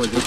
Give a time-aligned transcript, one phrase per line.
[0.00, 0.18] 我就。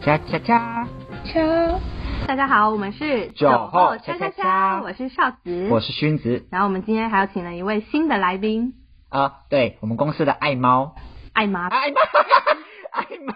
[0.00, 0.88] 恰恰恰。
[1.24, 1.80] 恰！
[2.28, 4.82] 大家好，我们是酒后恰恰恰恰恰，恰。
[4.82, 6.46] 我是少子，我是熏子。
[6.52, 8.74] 然后我们今天还要请了一位新的来宾，
[9.08, 10.94] 啊，对我们公司的爱猫，
[11.32, 12.00] 爱妈，爱猫，
[12.92, 13.34] 爱猫，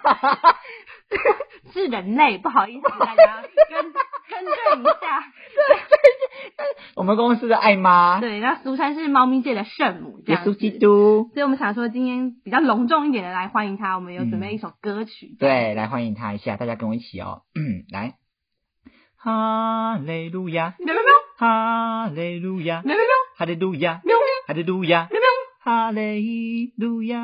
[1.73, 5.25] 是人类，不好意思，大家跟更正一下。
[6.95, 10.71] 我们公司的爱妈，对，那俗称是猫咪界的圣母，耶稣基。
[10.79, 15.37] 督，所以我们想说，今天比较隆重一点的来欢迎他，我们有准备一首歌曲。
[15.39, 18.15] 对，来欢迎他一下，大家跟我一起哦，嗯， 来，
[19.17, 21.13] 哈利路亚，喵喵喵。
[21.39, 23.15] 哈利路亚，喵喵喵。
[23.37, 24.15] 哈利路亚，喵
[24.47, 25.27] 哈利路亚，喵喵。
[25.65, 27.19] 哈利路亚。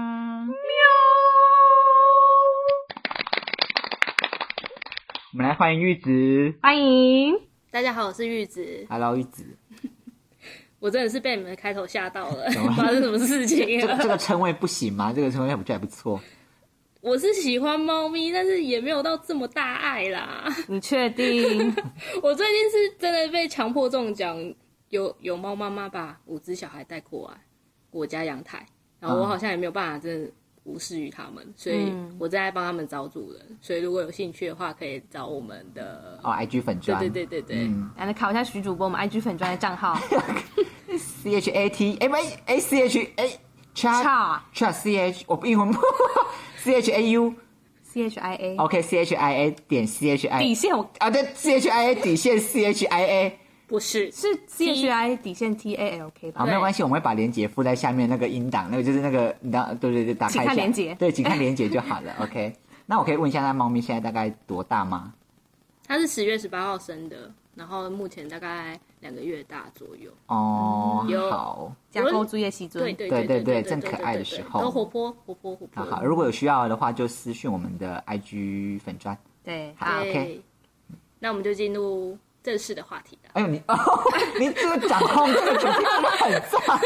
[5.31, 7.39] 我们来欢迎玉子欢迎。
[7.71, 8.87] 大家好，我是玉子。
[8.89, 9.45] ，Hello，玉子。
[10.81, 13.99] 我真的是被你们的开头吓到了， 怎么发生什么事情这个了？
[14.03, 15.13] 这个称谓不行吗？
[15.15, 16.19] 这个称谓我觉得还不错？
[17.03, 20.49] 我是喜欢猫咪，但是也没有到这么大爱啦。
[20.67, 21.75] 你确定？
[22.23, 24.55] 我最近是真的被强迫中奖，
[24.89, 27.39] 有有猫妈妈把五只小孩带过来
[27.91, 28.65] 我家阳台，
[28.99, 30.31] 然后我好像也没有办法真的
[30.69, 33.41] 无视于他们，所以我正在帮他们找主人。
[33.63, 39.99] 所以如果有兴趣的话，可以找我们的哦，IG 粉对专，对对对对，嗯来考一下徐主播，我们 IG 粉专的账号。
[40.99, 43.41] ，C H A T，哎不哎 C H A
[43.75, 45.81] 叉叉叉 C H，我英文不
[46.57, 47.35] C H A U。
[47.83, 48.57] C H I A。
[48.57, 52.65] OK C H I A 点 C H I 底线我啊，对 C H I A 底线 C
[52.67, 53.39] H I A，
[53.69, 56.47] 不是是 C H I 底线 T A L K 吧好，？
[56.47, 62.13] 没有关系，我们会把链接附在下面那个音档，那个就是那个你当对对对，打开一下请看连结 对，请看连接就好了。
[62.25, 62.53] OK，
[62.87, 65.13] 那我可以问一下，那猫咪现在大概多大吗？
[65.87, 70.11] 它是十月十八号生的，然后目前大概两个月大左右。
[70.27, 72.83] 哦，好，加勾注叶西尊。
[72.95, 75.85] 对对对对正可爱的时候都活泼活泼活泼。
[75.85, 79.17] 好好，如果有需要的话，就私讯我们的 IG 粉砖。
[79.45, 80.43] 对，好好，OK
[81.21, 83.29] 那我们就进入正式的话题的。
[83.35, 83.77] 哎呦你哦，
[84.39, 86.81] 你这个掌控这个主题真的很赞。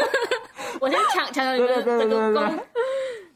[0.81, 2.65] 我先抢抢了你们对对对的这个对对功。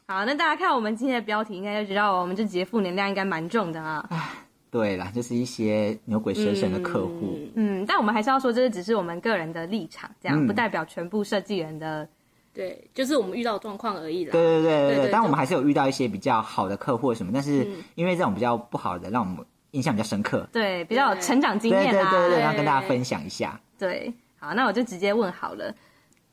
[0.07, 4.07] 好，那大家看我们今天的标题，应该就知道我们这节负能量应该蛮重的啊。
[4.69, 7.37] 对啦，就是一些牛鬼蛇神的客户。
[7.55, 12.07] 嗯嗯，但我们还是要说，这只是我们个人的立场，这样、嗯不代表全部设计人的。
[12.53, 14.31] 对，就是我们遇到的状况而已啦。
[14.31, 20.47] 对对对对对，对对但我们还是有遇到一些比较好的客户什么，但是嗯因为这种比较不好的，让我们印象比较深刻。
[20.51, 22.11] 对，比较有成长经对验啊。
[22.11, 23.59] 对对对，对然后跟大家分享一下。
[23.77, 25.73] 对好，那我就直接问好了，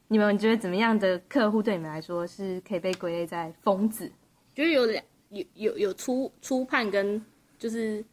[0.08, 4.10] 你们觉得怎么样的客户对你们来说是可以被归类在疯子？
[4.54, 7.20] 就是有两有有有初初判跟
[7.58, 8.04] 就是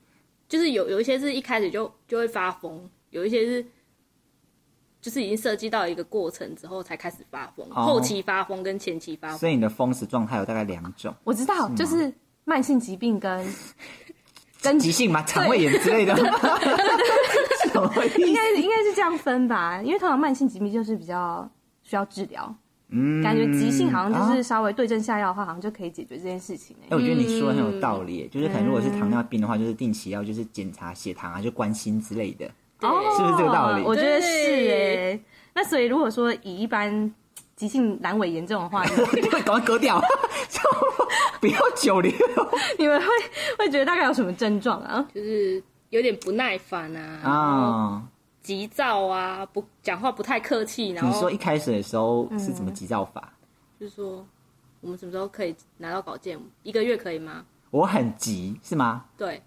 [0.48, 3.66] 就是有有一些是一开始就就会发疯，有一些是
[5.02, 9.38] 就是已经涉及到一个过程之后才开始发疯，哦后期发疯跟前期发疯。
[9.38, 12.12] 所以你的疯子状态有大概两种，我知道，就是
[12.44, 13.46] 慢性疾病跟
[14.62, 16.16] 跟急性嘛，肠胃炎之类的。
[17.72, 18.22] 什么意思？
[18.22, 21.50] 应该应该是这样分吧，因为通常慢性疾病就是比较
[21.84, 22.54] 需要治疗，
[22.90, 32.46] 嗯感觉急性好像就是啊稍微对症下药的话，好像就可以解决这件事情、欸哎，我觉得你说的很有道理，嗯就是可能如果是糖尿病的话，就是定期要就是检查血糖啊，就关心之类的。
[32.82, 35.20] 哦，是不是这个道理我觉得是对耶。
[35.54, 37.14] 那所以如果说以一般
[37.62, 38.84] 急性阑尾炎这种的话，
[39.14, 40.02] 你就会赶快割掉，
[41.40, 42.12] 不要久留。
[42.80, 43.08] 你们会
[43.60, 45.06] 会觉得大概有什么症状啊？
[45.14, 45.62] 就是
[45.92, 48.04] 有点不耐烦啊，啊，
[48.42, 53.32] 急躁啊，不讲话不太客气，然后你说一开始的时候是怎么急躁法？
[53.80, 54.26] 就是说
[54.80, 56.40] 我们什么时候可以拿到稿件？
[56.64, 57.46] 一个月可以吗？
[57.70, 59.06] 我很急是吗？
[59.16, 59.40] 对，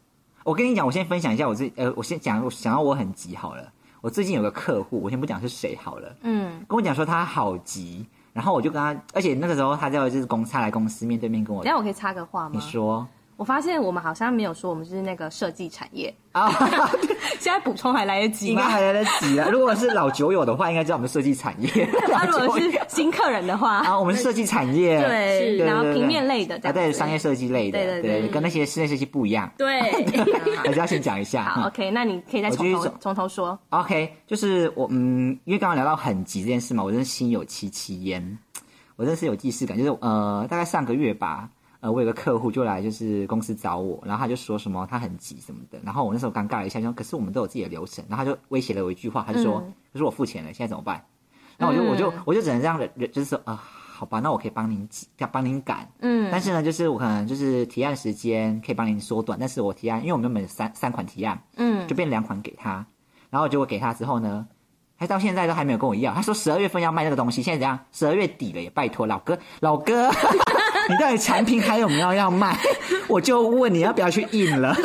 [0.44, 3.72] 我跟你讲，我先分享一下我最呃，我先讲，我想到我很急好了。
[4.04, 8.04] 我最近有个客户，我先不讲是谁好了，嗯，跟我讲说他好急，
[8.34, 12.50] 然后我就跟他，而且那个时候他叫就是公差来公司面对面跟我等一下我可以插个话吗？
[12.52, 16.48] 你说我发现我们好像没有说我们是那个设计产业，啊，
[17.40, 18.62] 现在补充还来得及吗？
[18.62, 19.48] 应该还来得及啊。
[19.50, 21.68] 如果是老酒友的话，应该知道我们设计产业。
[22.08, 29.80] 那如果是新客人的话，啊，我们是设计产业，对，是然后平面类的这啊，对，商业设计类的，对对对跟那些室内设计不一样，对，
[30.64, 31.44] 还是要先讲一下。
[31.44, 33.58] 好嗯，OK，那你可以再从头从头说。
[33.70, 38.38] OK，就是我嗯，因为刚刚聊到很急这件事嘛，我真是心有戚戚焉，
[38.96, 39.76] 我真的是有既视感。
[39.76, 41.48] 就是呃，大概上个月吧，
[41.84, 49.74] 呃，我有个客户就来就是公司找我，然后他就说什么他很急什么的，然后我那时候尴尬了一下，就说可是我们都有自己的流程，然后他就威胁了我一句话，他就说，嗯。
[49.92, 51.04] 可是我付钱了，现在怎么办？
[51.58, 54.88] 然后我就、我就我就只能这样忍，忍就是说啊、好吧，那我可以帮您
[55.18, 62.86] 要帮您赶，嗯，但是呢，就是我可能就是提案时间可以帮您缩短，但是我提案，因为我们原本有三三款提案，嗯，就变两款给他，
[63.28, 64.48] 然后结果给他之后呢，
[64.98, 67.78] 他到现在都还没有跟我要，他说十二月份要卖那个东西，现在怎样？
[67.92, 70.10] 十二月底了也拜托老哥，老哥，
[70.88, 72.58] 你到底产品还有没有要卖？
[73.08, 74.74] 我就问你要不要去印了。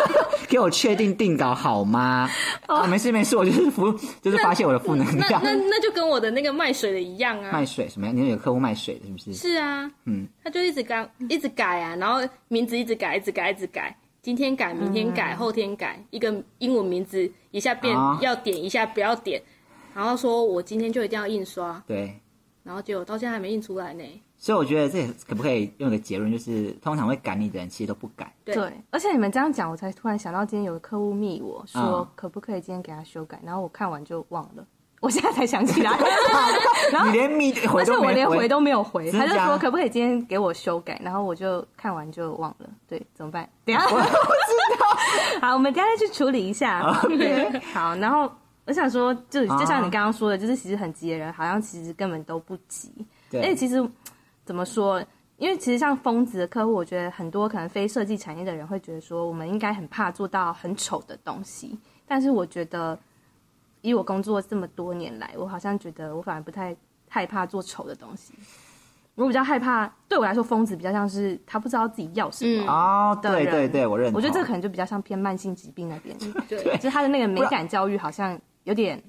[0.49, 2.27] 给我确定定稿好吗？
[2.67, 5.39] 哦、啊，没事没事，我就是负，就是发泄我的负能量。
[5.43, 7.51] 那那，那就跟我的那个卖水的一样啊。
[7.51, 8.13] 卖水什么呀？
[8.15, 9.33] 你有客户卖水的，是不是？
[9.33, 19.39] 是啊，嗯，他就一直改，一直改啊，然后名字一直改，一直改，一直改，今天改，明天改，嗯、后天改，一个英文名字一下变要点，一下不要点，
[19.93, 22.19] 然后说我今天就一定要印刷，对，
[22.63, 24.03] 然后结果到现在还没印出来呢。
[24.41, 28.33] 所以我觉得这可不可以用一个结论，就是通常会赶你的人其实都不改。
[28.45, 28.55] 对，
[28.89, 33.37] 而且你们这样讲，我才突然想到，今天有个客户密我说，可不可以今天给他修改？
[33.43, 34.65] 然后我看完就忘了，
[35.01, 35.91] 我现在才想起来。
[36.89, 40.97] 然后你连密回都没回，而且我连回都没有回，他就说可不可以今天给我修改？
[41.03, 42.69] 然后我就看完就忘了。
[42.87, 43.47] 对，怎么办？
[43.65, 45.41] 等下我不知道。
[45.41, 46.97] 好，我们等下再去处理一下。
[47.09, 47.93] 对，好。
[47.97, 48.31] 然后
[48.63, 52.89] 我想说，就就像你刚刚说的，就是其实很急的人，好像其实根本都不急。
[53.29, 53.85] 对，而且其实。
[54.49, 54.99] 怎么说？
[55.37, 61.77] 因为其实像疯子的客户，我觉得很多可能非设计产业的人会觉得说，我们应该很怕做到很丑的东西。
[62.07, 62.97] 但是我觉得，
[63.81, 66.75] 以我工作这么多年来，我好像觉得我反而不太
[67.07, 68.33] 害怕做丑的东西。
[69.13, 73.19] 我比较害怕，对我来说，疯子比较像是他不知道自己要什么哦。
[73.21, 74.11] 对对对，我认。
[74.15, 76.17] 我觉得这可能就比较像偏慢性疾病那边，
[76.49, 78.99] 对，就是他的那个美感教育好像有点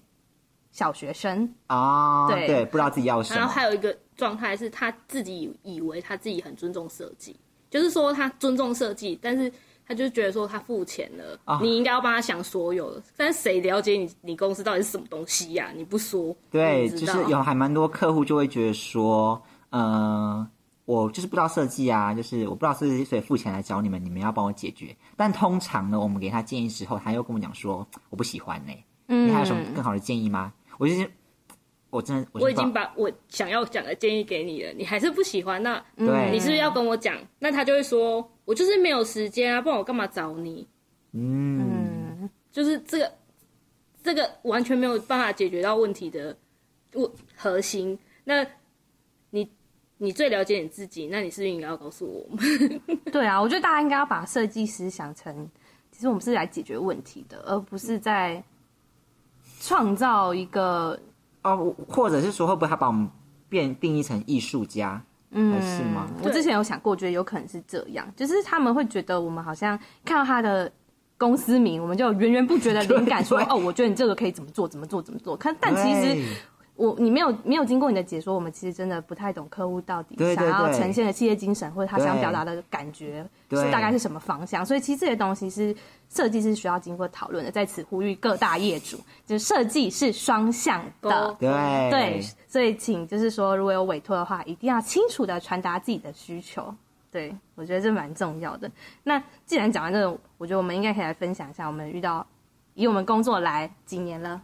[0.71, 2.29] 小学生啊。
[2.29, 3.39] 对对，不知道自己要什么。
[3.39, 3.97] 然后还有一个。
[4.21, 7.35] 状态是他自己以为他自己很尊重设计，
[7.71, 9.51] 就是说他尊重设计，但是
[9.89, 13.03] 他就觉得说他付钱了，啊、你应该要帮他想所有的。
[13.17, 15.73] 但是谁了解你你公司到底是什么东西呀、啊？
[15.75, 20.51] 你不说，对，就是有还蛮多客户就会觉得说，嗯、呃，
[20.85, 24.95] 我就是不知道设计啊，就是我不知道设计，所以付钱来找你们，你们要帮我解决。
[25.17, 28.85] 但通常呢，我们给他建议之后，他又跟我讲说我不喜欢呢、欸。
[29.09, 30.53] 嗯，你还有什么更好的建议吗？
[30.81, 31.11] 我就是。
[31.93, 37.19] 我真的，我，我已经把我想要讲的建议给你了，你还是不喜欢，那你是不是要跟我讲？
[37.41, 40.69] 那他就会说，我就是没有时间啊，不然我干嘛找你？
[41.15, 43.13] 嗯，就是这个，
[44.05, 46.39] 这个完全没有办法解决到问题的
[46.93, 47.99] 问核心。
[48.23, 48.47] 那
[49.31, 49.51] 你
[49.99, 52.81] 你最了解你自己，那你是不是应该要告诉我们？
[53.11, 55.51] 对啊，我觉得大家应该要把设计师想成，
[55.91, 58.41] 其实我们是来解决问题的，而不是在
[59.61, 60.99] 创造一个。
[61.43, 63.09] 哦，或者是说，会不会他把我们
[63.49, 65.01] 变定义成艺术家？
[65.31, 66.07] 嗯，还是吗？
[66.23, 70.71] 我之前有想过，觉得有可能是这样，就是他们会觉得我们好像看到他的
[71.17, 75.37] 公司名，我们就源源不绝的灵感， 说哦，我觉得你这个可以怎么做，怎么做，怎么做。
[75.37, 76.21] 看，但其实。
[76.81, 84.65] 我你没有没有经过你的解说，我们其实真的不太懂客户到底想要呈现的企业精神，或者他想表达的感觉是大概是什么方向。
[84.65, 85.77] 所以其实这些东西是
[86.09, 87.51] 设计是需要经过讨论的。
[87.51, 88.97] 在此呼吁各大业主，
[89.27, 92.21] 就是设计是双向的，对对。
[92.49, 96.75] 所以请就是说，如果有委托的话，一定要清楚的传达自己的需求。
[97.13, 98.71] 对，我觉得这蛮重要的。
[99.03, 102.27] 那既然讲完这个，我觉得我们应该可以来分享一下，我们遇到
[102.75, 104.41] 以我们工作来几年了。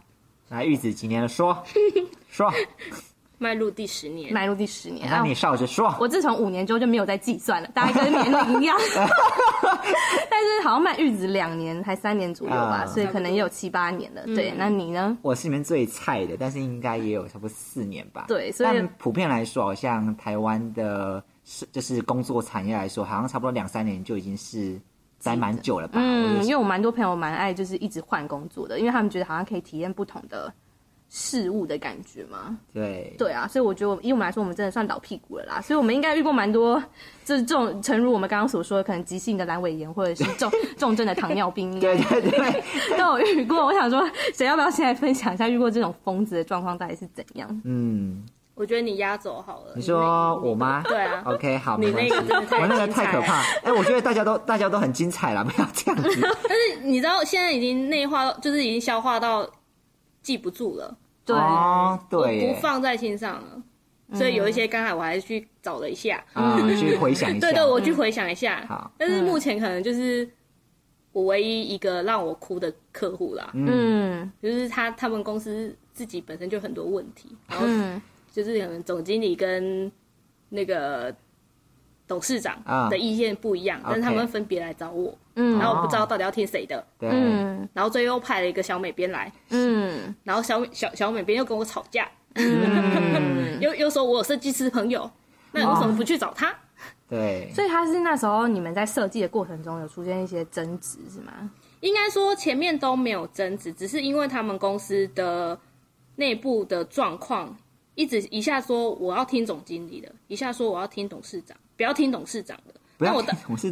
[0.49, 1.27] 来，玉子几年了？
[1.27, 1.61] 说
[2.37, 2.53] 说，
[3.39, 5.09] 迈入第十年，迈入第十年。
[5.09, 8.77] 那你笑着说，我自从五年之后就没有再计算了，大概跟年龄一样。
[10.29, 14.23] 但是好像卖玉子两年还三年左右吧，所以可能也有七八年了。
[14.25, 15.17] 对，那你呢？
[15.23, 18.25] 我是里面最菜的，但是应该也有差不多四年吧。
[18.27, 24.79] 对，所以普遍来说，好像台湾的是就是工作产业来说，好像差不多两三年就已经是。
[25.23, 25.99] 待蛮久了吧？
[25.99, 30.53] 嗯，因为我蛮多朋友蛮爱就是一直换工作的，因为他们觉得好像可以体验不同的
[31.09, 32.57] 事物的感觉吗。
[32.73, 35.61] 对，对啊，所以我觉得，以我们来说，我们真的算老屁股了啦。
[35.61, 36.81] 所以我们应该遇过蛮多，
[37.23, 42.63] 就是这种，诚如我们刚刚所说的，可能急性的阑尾炎或者是重 重症的糖尿病，对对对，
[42.97, 43.65] 都有遇过。
[43.65, 47.61] 我想说，谁要不要现在分享一下遇过这种疯子的状况到底是怎样？
[47.63, 48.25] 嗯。
[48.55, 49.73] 我觉得你压轴好了。
[49.75, 50.81] 你说我吗？
[50.87, 51.21] 对啊。
[51.27, 51.77] OK，好。
[51.77, 53.43] 你那个真的太我那个太可怕。
[53.63, 56.09] 哎，我觉得大家都大家都很精彩了，不要这样子。
[56.49, 59.47] 但是你知道，现在已经内化，就是已经消化到
[60.27, 60.97] 记不住了。
[61.23, 61.37] 对，
[62.09, 63.63] 对，不放在心上了。
[64.13, 67.39] 所以有一些刚才我还是去找了一下，嗯，去回想一下。
[67.47, 68.65] 对对，我去回想一下。
[68.67, 68.91] 好。
[68.97, 70.29] 但是目前可能就是
[71.13, 73.49] 我唯一一个让我哭的客户啦。
[73.53, 74.29] 嗯。
[74.41, 77.65] 就是他他们公司自己本身就很多问题，然后。
[78.33, 79.91] 就是可能总经理跟
[80.49, 81.15] 那个
[82.07, 95.09] 董事长的意见不一样，但是他们分别来找我，嗯，然后我不知道到底要听谁的，嗯，然后最后派了一个小美编来，嗯，然后小小小美编又跟我吵架，嗯， 又又说我有设计师朋友，
[95.51, 96.53] 那你为什么不去找他？
[97.07, 101.49] 对，所以他是那时候你们在设计的过程中有出现一些争执是吗？
[101.81, 105.57] 应该说前面都没有争执，只是因为他们公司的
[106.15, 107.55] 内部的状况，
[107.93, 112.73] 一直一下说我要听总经理的，一下说我要听董事长，不要听董事长的。
[112.99, 113.23] 那我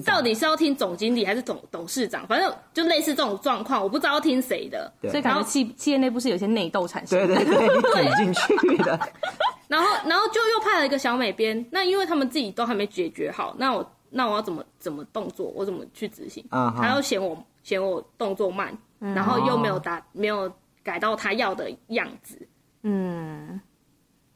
[0.05, 2.27] 到底是要听总经理还是总董事长？
[2.27, 4.91] 反正就类似这种状况，我不知道要听谁的。
[5.01, 7.25] 所以感觉企企业内部是有些内斗产生。
[7.27, 9.00] 对对对， 卷进去的。
[9.67, 11.65] 然后，然后就又派了一个小美编。
[11.72, 15.51] 那因为他们自己都还没解决好，那我那我要怎么怎么动作？
[15.55, 16.46] 我怎么去执行？
[16.51, 16.89] 他、uh huh.
[16.89, 20.03] 要嫌我嫌我动作慢，然后又没有打、uh huh.
[20.12, 20.53] 没有
[20.84, 22.48] 改到他要的样子。
[22.84, 23.60] 嗯。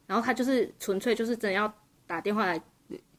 [0.08, 1.72] 然后他就是纯粹就是真的要
[2.08, 2.60] 打电话来。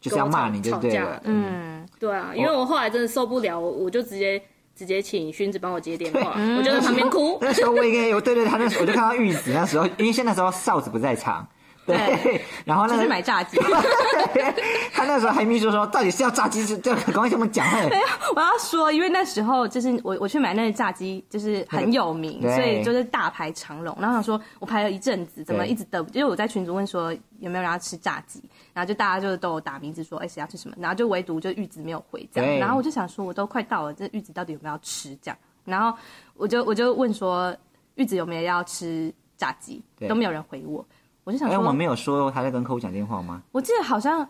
[0.00, 4.41] 就是要骂你就对了，嗯，对啊，因为我后来真的受不了，我我就直接
[4.75, 7.39] 直接请勋子帮我接电话， 我就在旁边哭。
[7.41, 11.47] 那时候我应该有对对，他那时候我就看到玉子那时候，因为现在时候哨子不在场。
[11.91, 13.59] 对，然后那个买炸鸡，
[14.93, 16.77] 他那时候还秘书说，到底是要炸鸡是？
[16.79, 17.67] 就赶快跟我们讲。
[17.89, 18.03] 没有，
[18.35, 23.97] 我要说，因为那时候就是我我去买那个炸鸡，就是很有名，所以就是大排长龙。
[24.01, 26.07] 然后想说，我排了一阵子，怎么一直等？
[26.13, 28.43] 因为我在群组问说有没有人要吃炸鸡，
[28.73, 30.77] 然后就大家就都有打名字说，哎，谁要吃什么？
[30.79, 32.59] 然后就唯独就玉子没有回这样。
[32.59, 35.39] 然后我就想说，我都快到了，这玉子到底有没有要吃这样？
[35.65, 35.97] 然后
[36.35, 37.55] 我就我就问说，
[37.97, 39.83] 玉子有没有要吃炸鸡？
[40.09, 40.85] 都没有人回我。
[41.25, 43.43] 我就想说，哎，我们没有说他在跟客户讲电话吗？
[43.53, 44.27] 我记得好像，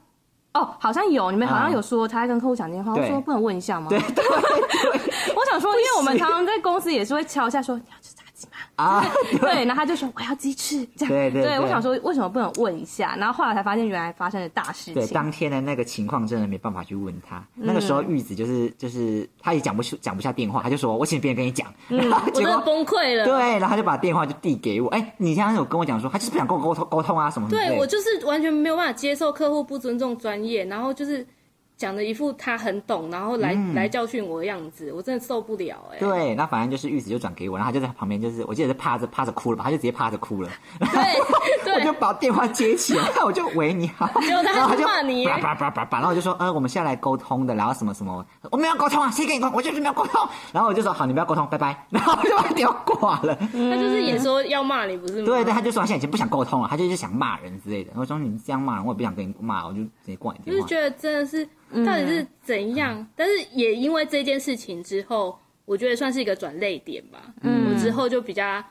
[0.55, 2.93] 哦，好像有，你们好像有说他在跟客户讲电话。
[2.93, 3.89] 我说不能问一下吗？
[3.89, 4.25] 对对。
[5.35, 7.81] 我想说，因为我们常常在公司也是会敲一下，说？
[8.81, 9.05] 啊，
[9.41, 9.65] 对。
[9.67, 11.15] 然后他就说我要鸡翅，这样。
[11.15, 11.43] 对对。
[11.43, 13.15] 对，我想说，为什么不能问一下？
[13.17, 14.95] 然后后来才发现，原来发生了大事情。
[14.95, 17.45] 对，当天的那个情况真的没办法去问他。
[17.55, 21.67] 那个时候玉子就是就是他也讲不出讲不下电话，他就说我请别人跟你讲。
[21.91, 23.25] 我真的崩溃了。
[23.25, 24.89] 对，然后他就把电话就递给我。
[24.89, 27.57] 哎，你刚刚有跟我讲说，他就是不想跟我沟通沟通啊什么的。
[27.57, 31.27] 对，我就是完全没有办法接受客户不尊重专业，然后就是。
[31.81, 35.99] 讲的一副他很懂，然后来、嗯、来教训我的样子，我真的受不了哎、欸。
[35.99, 40.51] 对，那反正就是玉子就转给我，然后他就在旁边，就是我记得是趴着趴着哭了吧，他就直接趴着哭了。
[40.79, 44.07] 对，对 我就把电话接起来，我就喂你好，
[44.45, 48.23] 然后他就骂你，叭叭叭叭叭，然后我就说，呃，我们现在来沟通的，然后什么什么，
[48.53, 49.57] 我没有沟通啊，谁跟你沟通？
[49.57, 50.29] 我就是没有沟通。
[50.53, 51.75] 然后我就说，好，你不要沟通，拜拜。
[51.89, 53.35] 然后我就把电话挂了。
[53.37, 55.25] 他就是也说要骂你，不是吗？
[55.25, 57.91] 对对，他就说他现在已经不想沟通了，他就是想骂人之类的。
[57.95, 60.61] 我说你这样骂人，我也不想跟你骂，我就直接挂你电话。
[60.61, 61.49] 就是觉得真的是。
[61.85, 62.99] 到底是怎样？
[62.99, 67.33] 嗯、但是也因为这件事情之后，我觉得算是一个转泪点吧。
[67.43, 68.63] 嗯，我之后就比较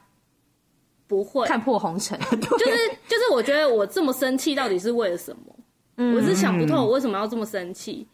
[1.08, 2.20] 不会看破红尘。
[2.30, 2.78] 就是
[3.08, 5.56] 就是，我觉得我这么生气到底是为了什么？
[5.98, 8.08] 嗯，我是想不透我为什么要这么生气。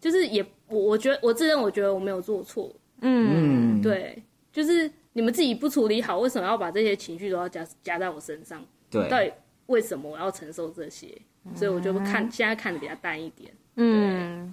[0.00, 2.74] 就是也我我觉得我自认我觉得我没有做错。
[3.02, 4.20] 嗯，对，
[4.52, 8.64] 就是你们自己不处理好，为什么要把这些情绪都要加加在我身上？
[8.90, 9.32] 对，到底
[9.66, 11.08] 为什么我要承受这些？
[11.54, 13.52] 所以我就看现在看的比较淡一点。
[13.76, 14.52] 嗯，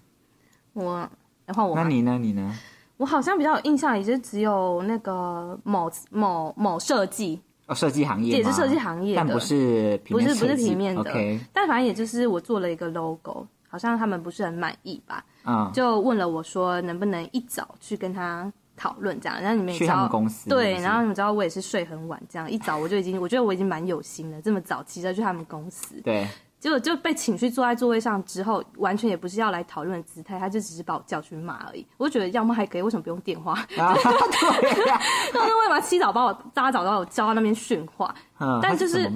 [0.74, 1.10] 我
[1.46, 2.18] 然后我那你呢？
[2.20, 2.56] 你呢？
[2.98, 11.04] 我好像比较有印象，也是只有那个某某某设计哦，设计行业也是设计行业，但不是不是不是平面的。
[11.04, 15.24] Okay 但反正也就是我做了一个 logo，好像他们不是很满意吧？
[15.46, 19.42] 嗯，就问了我说能不能一早去跟他讨论这样。
[19.42, 25.96] 然后你们也知道公司对，然后你知道我也是睡很晚，这样一早我就已经我觉得我已经蛮有心了，这么早骑车去他们公司。
[26.04, 26.28] 对。
[26.60, 31.88] 结果就被请去坐在座位上之后，完全也不是要来讨论的姿态，他就只是把我叫去骂而已。
[31.98, 33.54] 我就觉得要骂还可以，为什么不用电话？
[33.78, 35.02] 啊、对呀，
[35.34, 38.14] 那为什么七早把我大家早到我叫到那边训话？
[38.40, 39.10] 嗯、但就是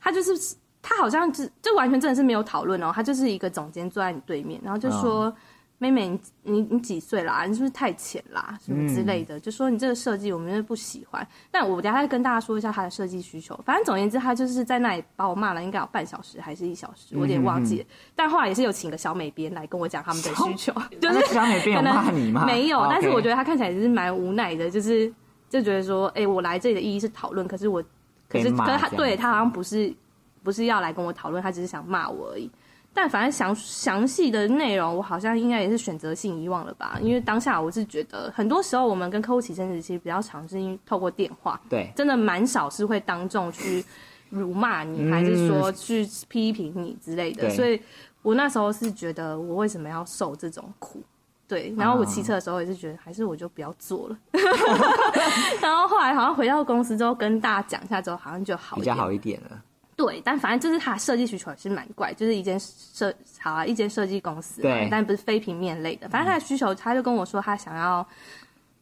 [0.00, 5.26] 他，就是他好像就就完全真的是没有讨论哦，他就是一个总监坐在你对面，然后就说。
[5.26, 5.36] 嗯
[5.78, 7.44] 妹妹，你你你几岁啦？
[7.44, 8.58] 你是不是太浅啦？
[8.64, 11.26] 什么之类的，嗯、就说你这个设计我们不喜欢。
[11.50, 13.54] 但我等下再跟大家说一下他的设计需求。
[13.64, 17.86] 反正总而言之，他就是在那里把我骂了，应该有半小时还是一小时，我有点忘记了。
[18.14, 22.46] 但后来也是有请个小美编来跟我讲他们的需求，就是小美编有 骂你吗？
[22.46, 25.12] 没有，但是我觉得他看起来也是蛮无奈的，就是
[25.50, 27.82] 就觉得说，哎、欸，我来这里的意义是讨论，可是我
[28.28, 29.94] 可是可是他对他好像不是
[30.42, 32.50] 不是要来跟我讨论，他只是想骂我而已。
[32.96, 36.98] 但反正详详细的内容，我好像应该也是选择性遗忘了吧。
[37.02, 43.84] 因为当下我是觉得，很多时候我们跟客户起争执，其实比较常是因为透过电话，对，真的蛮少是会当众去
[44.30, 47.50] 辱骂你，嗯、还是说去批评你之类的。
[47.50, 47.78] 所以
[48.22, 51.02] 我那时候是觉得，我为什么要受这种苦？
[51.46, 54.18] 对，然后我骑车的时候也是觉得，还是我就不要做了。
[55.60, 59.62] 然后后来好像回到公司之后，跟大家讲一下之后，好像就好比较好一点了。
[59.96, 66.08] 对，但反正就是他设计需求也是蛮怪，就是一间设好啊，一间设计公司，对，但不是非平面类的。
[66.10, 68.06] 反正他的需求，他就跟我说，他想要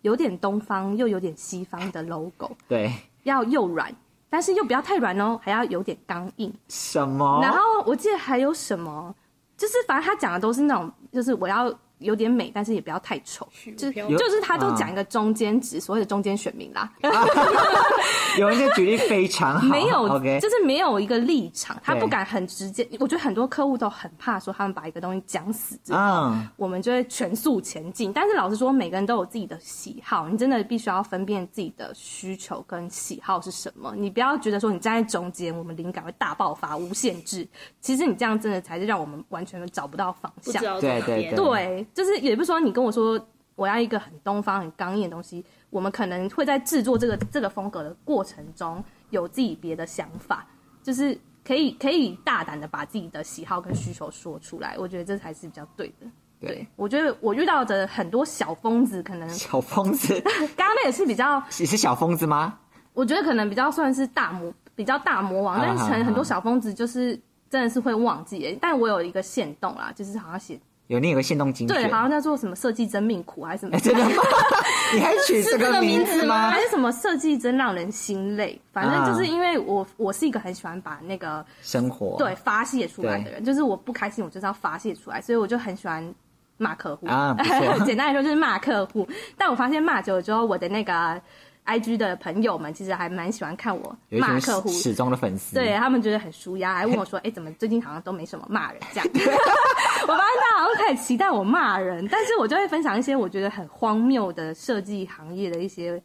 [0.02, 2.92] 有点东方又有点西方的 logo， 对，
[3.22, 3.94] 要又软，
[4.28, 6.52] 但是又不要太软哦，还要有点刚硬。
[6.68, 7.40] 什么？
[7.42, 9.14] 然后我记得还有什么
[9.56, 11.72] 就是反正他讲的都是那种，就是我要。
[12.04, 16.90] 有点美，但是也不要太丑，就就是他都讲一个中间值，所谓的中间选民啦。
[18.38, 22.86] 有人就举例非常好， 没有，OK，就是没有一个立场，他不敢很直接。
[22.98, 28.12] 我觉得很多客户都很怕说他们把一个东西讲死之后，我们就会全速前进。
[28.12, 33.94] 但是老实说，每个人都有自己的喜好，你真的必须要分辨自己的需求跟喜好是什么。
[33.96, 37.46] 你不要觉得说你站在中间，我们灵感会大爆发、无限制。
[37.80, 40.60] 其实你这样真的才是让我们完全的找不到方向。
[40.80, 41.86] 对对对。
[41.94, 43.24] 对就是也不是说你跟我说
[43.54, 50.44] 我要一个很东方很刚硬的东西，我们可能会在制作这个这个风格的过程中有自己别的想法，
[50.82, 56.06] 就是可以可以大胆的把自己的喜好跟需求说出来，我觉得这才是比较对的。
[56.40, 60.20] 对，对我觉得我遇到的很多小疯子，可能小疯子，
[60.56, 62.58] 刚刚那也是比较，你是小疯子吗？
[62.92, 68.58] 我觉得可能比较算是大魔，比较大魔王，但是很很多小疯子就是真的是会忘记。
[68.60, 70.60] 但我有一个限动啦，就是好像写。
[70.88, 73.78] 有另一个限动精选，对，好像叫做什么设计真命苦还是什么？
[73.78, 74.22] 欸、真的吗？
[74.92, 76.50] 你还取这个名字吗？
[76.50, 78.60] 还是什么设计真让人心累？
[78.72, 86.14] 反正就是因为我我是一个很喜欢把那个生活对发泄出来的人，就是我不开心我就是要发泄出来，所以我就很喜欢
[86.58, 87.34] 骂客户啊。
[87.86, 91.20] 简单来说就是骂客户，但我发现骂久了之后，我的那个。
[91.64, 106.00] I G 的朋友们其实还蛮喜欢看我骂客户，始终的粉丝，对他们觉得很舒压，还问我说：“哎、欸，怎么最近好像都没什么骂人这样？” 我发现大家好像开始期待我骂人，但是我就会分享一些我觉得很荒谬的设计行业的一些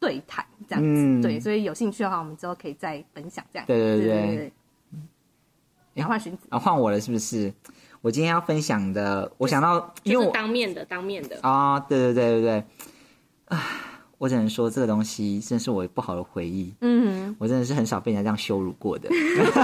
[0.00, 1.20] 对谈，这样子、嗯。
[1.20, 3.66] 对，所以有兴趣的话，我们之后可以再分享这样。
[3.66, 4.52] 对对对对，对，对。
[5.92, 7.52] 然后换荀子啊，换我了是不是？
[8.00, 12.64] 我今天要分享的，我想到因为我、就是、当面的，当面的啊，对对对对对，
[13.44, 13.62] 啊。
[14.22, 16.72] 我只能说这个东西真是我不好的回忆。
[16.80, 19.08] 嗯，我真的是很少被人家这样羞辱过的，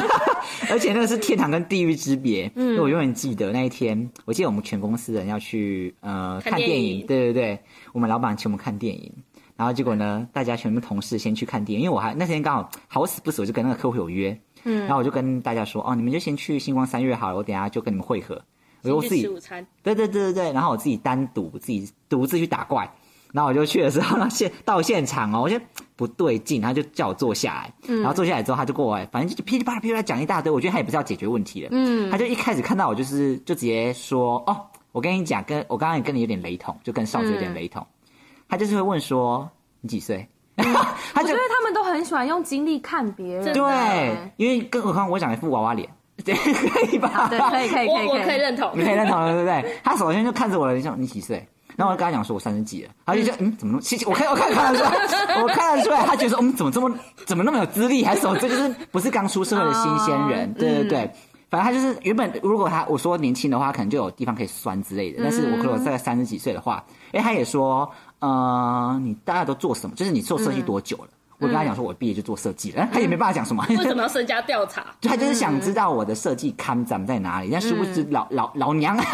[0.69, 2.51] 而且那个是天堂跟地狱之别。
[2.57, 7.61] 嗯，我永远记得那一天，我记得我们全公司的人要去呃看电，看电影，对对对，
[7.93, 9.13] 我们老板请我们看电影，
[9.55, 18.43] 然后结果呢，大家全部同事先去看电影，因为我还那天刚好好死不死，我就跟那个客户有约，嗯，然后我就跟大家说，哦，你们就先去星光三月好了，我等下就跟你们会合。
[18.83, 22.93] 我我自己午餐，对对对对对，然后我自己单独自己独自去打怪。
[23.33, 25.65] 然后我就去的时候，呢，现到现场哦，我觉得
[25.97, 34.57] 不对劲，他就叫我坐下来，嗯，然后坐下来之后，他就过来，反正就噼里啪啦噼里啪啦讲一大堆，我觉得他也不是要解决问题的，嗯，他就一开始看到我就是就直接说，哦，
[34.93, 38.11] 我跟你讲，跟我刚刚也跟你有点雷同，就跟少子有点雷同，嗯，
[38.49, 39.49] 他就是会问说
[39.81, 40.27] 你几岁？
[40.57, 40.65] 嗯、
[41.15, 45.89] 他就我觉得他们都很喜欢用精力看别人，对，因为更何况我讲一副娃娃脸，
[46.25, 47.29] 对，可以吧？
[47.31, 49.79] 对，可以可以可以，可以，我可以认同，你可以认同了，对不对？
[49.85, 51.47] 他首先就看着我的，说你几岁？
[51.79, 53.81] 然后我就跟他讲说，我三十几了，他就说，嗯，怎么那么？
[53.81, 56.93] 其实我看，我看，看得出来，我看得出来，他觉得说，嗯，怎么这么，
[57.25, 58.37] 怎么那么有资历，还是什么？
[58.37, 61.11] 这就是不是刚出社会的新鲜人，对对对。
[61.51, 65.23] 反正他就是原本，如果他我说年轻的话，可能就有地方可以酸之类的。
[65.23, 67.89] 但是我可能在三十几岁的话，哎，他也说，
[68.19, 69.95] 呃，你大家都做什么？
[69.95, 71.09] 就是你做设计多久了？
[71.39, 73.65] 我跟他讲说，我毕业就做设计了，他也没办法讲什么。
[73.69, 74.85] 为什么要身家调查？
[75.01, 77.49] 就他就是想知道我的设计看长在哪里。
[77.53, 78.99] 但殊不知老老老娘。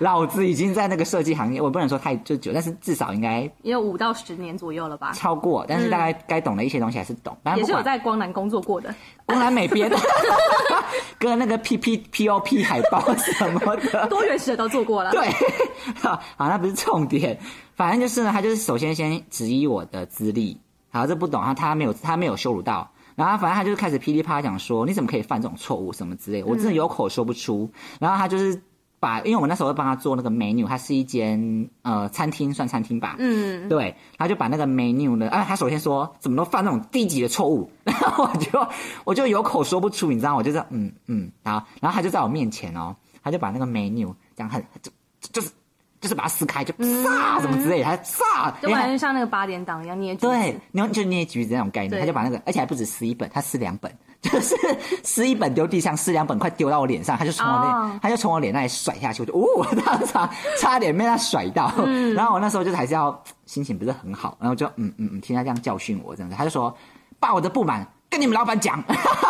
[0.00, 5.12] 老子已经在那个设计行业，我不能说太就久，但是至少应该也有五到十年左右了吧。
[5.12, 7.36] 超过，但是大概该懂的一些东西还是懂。
[7.44, 8.92] 嗯、也是有在光南工作过的，
[9.24, 9.88] 光南美编，
[11.16, 15.12] 跟那个 P P P O P 海报什么的，多元式的都做过了。
[15.12, 15.28] 对，
[16.02, 17.38] 好，那不是重点，
[17.76, 20.58] 反正就是呢，他就是首先先质疑我的资历，
[20.94, 27.68] 好，这不懂，他他没有他没有羞辱到，然后反正他就是开始噼里啪啦讲说，你怎么可以犯这种错误什么之类，我真的有口说不出，
[28.00, 28.62] 然后他就是。
[29.00, 33.16] 把，因为我那时候会帮他做那个 menu，它是一间呃餐厅，算餐厅吧。
[33.18, 38.66] 嗯，对，他就把那个 menu 呢，啊，他首先说怎么都犯那种低级的错误， 然后我就
[39.04, 45.50] 我就有口说不出，你知道，我就是嗯嗯，然后然后他就在我面前哦，他就把那个 menu 讲很就就是
[46.04, 53.90] 就是把它撕开，就撒什么之类的，他撒，就完全像那个八点档一样捏橘子，对，然后就捏橘子那种概念，他就把那个，而且还不止撕一本，他撕两本。
[54.24, 54.56] 就是
[55.02, 57.92] 撕一本丢地上，撕两本快丢到我脸上，他就从我脸，oh.
[58.00, 61.70] 他就从我脸那里甩下去，我就哦， 当场差点被他甩到。
[61.84, 66.74] 嗯、然后我那时候就还是要心情不是很好，然后就嗯嗯嗯，听他这样教训我这样子，他就说
[67.20, 68.80] 把我的不满跟你们老板讲。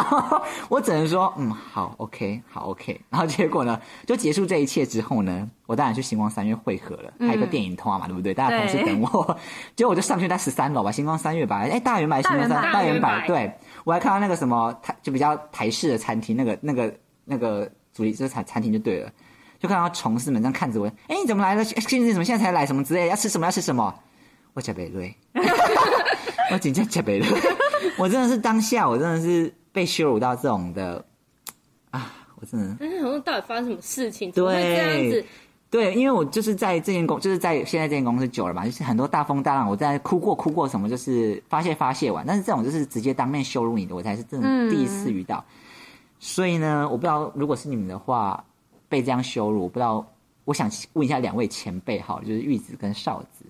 [0.68, 3.00] 我只能说嗯好，OK 好 OK。
[3.08, 8.34] 然后结果呢，就结束这一切之后呢，我当然去星光三月会合了，还有一个电影通嘛，对不对？
[8.34, 9.38] 大家同时等我。
[9.74, 13.50] 结果我就上去在十三楼吧，星光三月吧，哎，大圆白星光三大圆白对。
[13.84, 16.94] 我还看到那个什么台，就比较台式的餐厅，那个、那个、
[17.24, 19.10] 那个主题这餐餐厅就对了，
[19.58, 21.64] 就看到同事们这样看着我，哎，你怎么来了？
[21.64, 22.66] 现在怎么现在才来？
[22.66, 23.08] 什么之类？
[23.08, 23.46] 要吃什么？
[23.46, 23.94] 要吃什么？
[24.52, 25.12] 我吃贝瑞，
[26.52, 27.26] 我紧接吃贝瑞，
[27.98, 31.04] 我真的是当下，我真的是被羞辱到这种的
[31.90, 32.12] 啊！
[32.36, 32.76] 我我真的。
[32.78, 34.30] 但是我到底发生什么事情？
[34.30, 35.24] 怎么会这样子？
[35.70, 42.24] 对，因为我就是在这间公，就是在现在这间公司久了嘛，就是很多大风大浪，我在哭过哭过什么，就是发泄发泄完。
[42.26, 45.44] 但是这种就是直接当面羞辱你的，我才是真的第一次遇到。
[45.48, 45.50] 嗯、
[46.20, 48.44] 所以呢，我不知道如果是你们的话，
[48.88, 50.06] 被这样羞辱，我不知道。
[50.44, 53.46] 我想问一下两位前辈，好，就是玉子跟少子，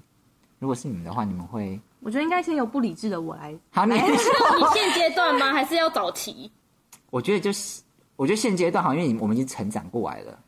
[0.60, 1.78] 如果是你们的话，你们会？
[2.04, 3.58] 我觉得应该先由不理智的我来。
[3.70, 4.16] 好，你 你
[4.74, 5.54] 现阶段吗？
[5.54, 6.50] 还是要早期？
[7.08, 7.82] 我觉得就是，
[8.14, 10.38] 我觉得现阶段好，因为你我们已经成长过来了。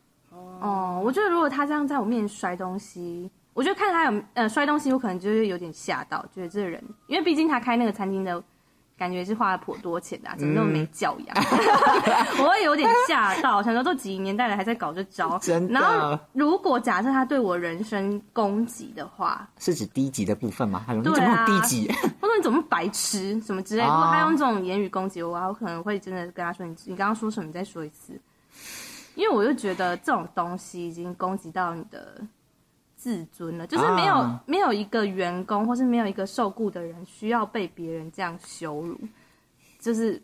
[0.60, 8.42] 哦，我觉得如果他这样在我面前摔东西，我觉得看他有呃摔东西，我可能就是有点吓到，觉得这个人，因为毕竟他开那个餐厅的
[8.98, 11.36] 感觉是花了颇多钱的，啊，怎么那么没教养？
[11.36, 15.38] 嗯、 我会有点吓到，想说都几年代了还在搞这招。
[15.38, 15.74] 真的。
[15.74, 20.82] 然后如果假设他对我人身攻击的话，是指低级的部分吗？
[20.86, 21.92] 他说你怎么低级？
[22.20, 23.82] 或者你怎么白痴什么之类？
[23.82, 27.46] 如果他用这种言语攻击我，我可能会真的跟他说：“你你刚刚说什么？
[27.46, 28.18] 你再说一次。”
[29.14, 32.20] 因为我就觉得这种东西已经攻击到你的
[33.06, 38.98] 自尊了，就是没有、啊、没有一个员工或是没有一个受雇的人需要被别人这样羞辱，
[39.78, 40.20] 就是。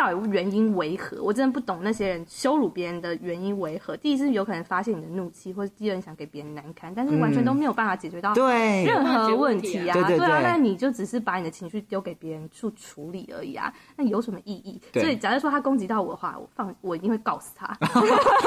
[0.00, 1.22] 到底原因为何？
[1.22, 3.94] 我真的不懂那些人羞辱别人的原因为何。
[3.98, 9.92] 第一是有可能发泄你的怒气，或者第二想给别人难堪，但是完全都没有办法解决到对任何问题啊！
[10.08, 13.70] 对啊，那你就只是把你的情绪丢给别人去处理而已啊！
[13.94, 14.80] 那有什么意义？
[14.94, 17.76] 所以假如说他攻击到我的话，我放我一定会告死他，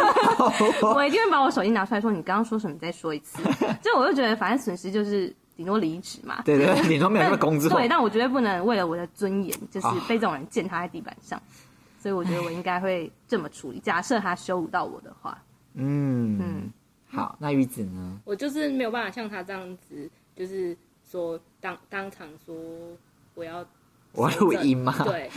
[0.95, 2.73] 我一定会把我手机拿出来说：“你刚刚说什么？
[2.73, 3.43] 你再说一次。”
[3.79, 5.31] 就我就觉得，反正损失就是。
[5.55, 7.69] 顶多离职嘛，对对，顶多没有那个工资。
[7.73, 11.37] 对，但我绝对不能为了我的尊严，就是被这种人践踏在地板上。
[11.39, 11.43] 哦、
[11.99, 13.79] 所以我觉得我应该会这么处理。
[13.79, 15.41] 假设他羞辱到我的话，
[15.75, 16.71] 嗯嗯，
[17.07, 18.19] 好，那玉子呢？
[18.25, 20.75] 我就是没有办法像他这样子，就是
[21.09, 22.55] 说当当场说
[23.35, 23.65] 我要
[24.13, 24.95] 我要录音吗？
[25.03, 25.29] 对。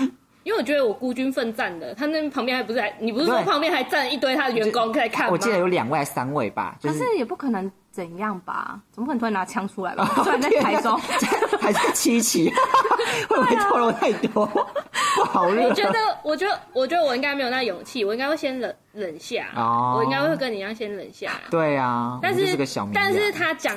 [0.47, 5.33] 因为我觉得我孤军奋战的，他那旁边还不是还你不是说旁边还站一堆他的员工可以看吗？
[5.33, 8.81] 我记得有两位还三位吧，就是、但是也不可能怎样吧？
[8.93, 10.09] 怎么可能突然拿枪出来吧？
[10.15, 10.97] 突然在台中
[11.59, 12.49] 还是七期，
[13.29, 14.47] 会不会透露太多？
[14.47, 15.69] 不好热。
[15.69, 19.49] 我觉得，我觉得，我觉得我应该没有那勇气，我应该会先忍忍下。
[19.57, 21.33] 哦，我应该会跟你一样先忍下。
[21.51, 23.77] 对啊，但是，是个小但是他讲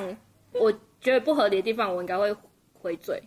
[0.52, 2.32] 我觉得不合理的地方，我应该会
[2.80, 3.20] 回嘴。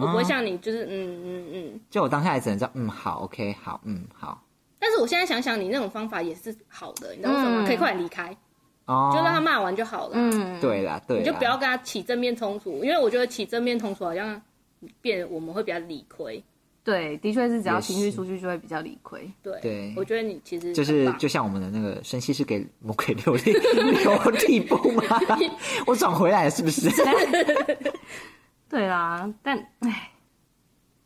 [0.00, 0.90] 我不会像你，就是嗯
[1.24, 4.42] 嗯嗯，就我当下也只能说嗯好，OK 好，嗯好。
[4.78, 7.66] 但是我现在想想，你那种方法也是好的，你知道为什么？
[7.66, 8.36] 可以快点离开，
[8.84, 10.12] 哦，就让他骂完就好了。
[10.14, 14.40] 嗯，对啦，对，你就不要跟他起正面冲突，因为我觉得起正面冲突好像
[15.00, 16.42] 变我们会比较理亏。
[16.84, 19.28] 对，的确是只要情绪出去就会比较理亏。
[19.42, 25.02] 对，对，我觉得你其实就是就像我们的那个神奇是给魔鬼留地留地步吗？
[25.84, 26.88] 我转回来了是不是？
[28.68, 30.10] 对啦，但唉，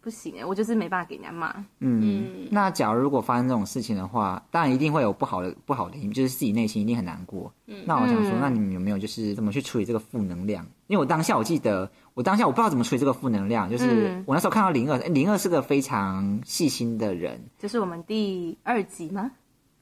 [0.00, 1.54] 不行哎，我就是没办法给人家骂。
[1.80, 7.52] 嗯，那假如如果发生这种事情的话，当然一定会有不好的不好的就是自己内心一定很难过。
[7.66, 10.64] 嗯，那我想说，那你们有没有就是怎么去处理这个负能量？
[10.86, 17.38] 因为我当下我记得，我当下我不知道怎么处理这个负能量，就是我那时候看到零二，零二是个非常细心的人。
[17.58, 19.30] 就是我们第二集吗？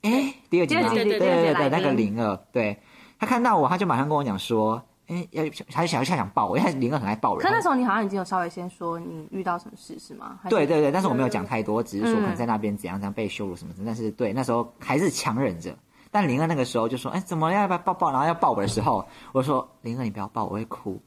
[0.02, 0.88] 哎，第二集吗？
[0.92, 2.76] 对对对对，那个零二，对，
[3.20, 4.82] 他看到我，他就马上跟我讲说。
[5.08, 5.42] 哎，要
[5.72, 7.42] 还是想要想想抱我，因为林哥很爱抱人。
[7.42, 10.38] 可那时候你好像已经有稍微先说你遇到什么事是吗？
[10.48, 13.82] 对对对，但是我没有讲太多，只是说可能在那边怎样怎样被羞辱什么的。
[13.82, 15.76] 嗯、但是对那时候还是强忍着。
[16.10, 20.98] 但林哥那个时候就说：“哎，怎么要不要抱抱？”然后要抱我的时候，我说：“林哥，你不要抱，我会哭。”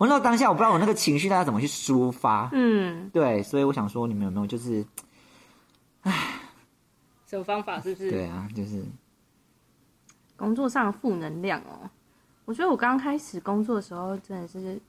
[0.00, 2.48] 我那时候当下我不知道我那个情绪大家怎么去抒发。
[2.52, 4.82] 嗯，对，所以我想说你们有没有就是，
[6.04, 6.10] 唉，
[7.26, 7.80] 什么方法？
[7.80, 8.10] 是不是？
[8.10, 8.82] 对啊，就是
[10.36, 11.90] 工作上的负能量哦。
[12.44, 14.80] 我觉得我刚开始工作的时候，真的是，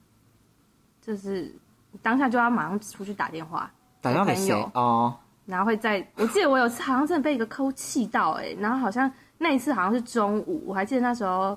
[1.01, 1.53] 就是
[2.01, 5.15] 当下就要马上出去打电话，打电话给谁哦？
[5.45, 11.55] 然后会在，我记得我有次好像真的被一个客户气到哎、欸，然后好像那一次好像是中午，我还记得那时候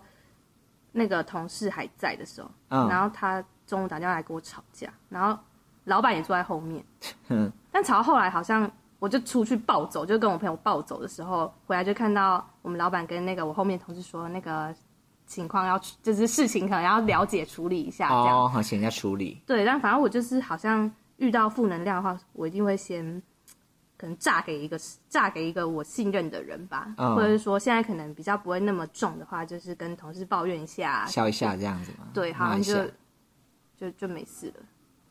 [0.92, 5.38] 那个同事还在的时候，嗯、然后他中午打电话来跟我吵架，然后
[5.84, 6.84] 老板也坐在后面，
[7.28, 14.74] 嗯、但吵到后来好像我就出去暴走，就跟我朋友暴走的时候，回来就看到我们老板跟那个我后面同事说那个。
[15.26, 19.42] 情况要就是事情可能要了解处理一下，这样哦，好，请人家处理。
[19.44, 23.20] 对，但反正我就是好像遇到负能量的话，我一定会先
[23.96, 32.06] 可能炸给一个炸给一个我信任的人吧，哦、或者是说现在可能比较不会那么重的话，就是跟同事抱怨一下，笑一下这样子嘛。
[32.14, 32.84] 对，好像就
[33.76, 34.62] 就就没事了。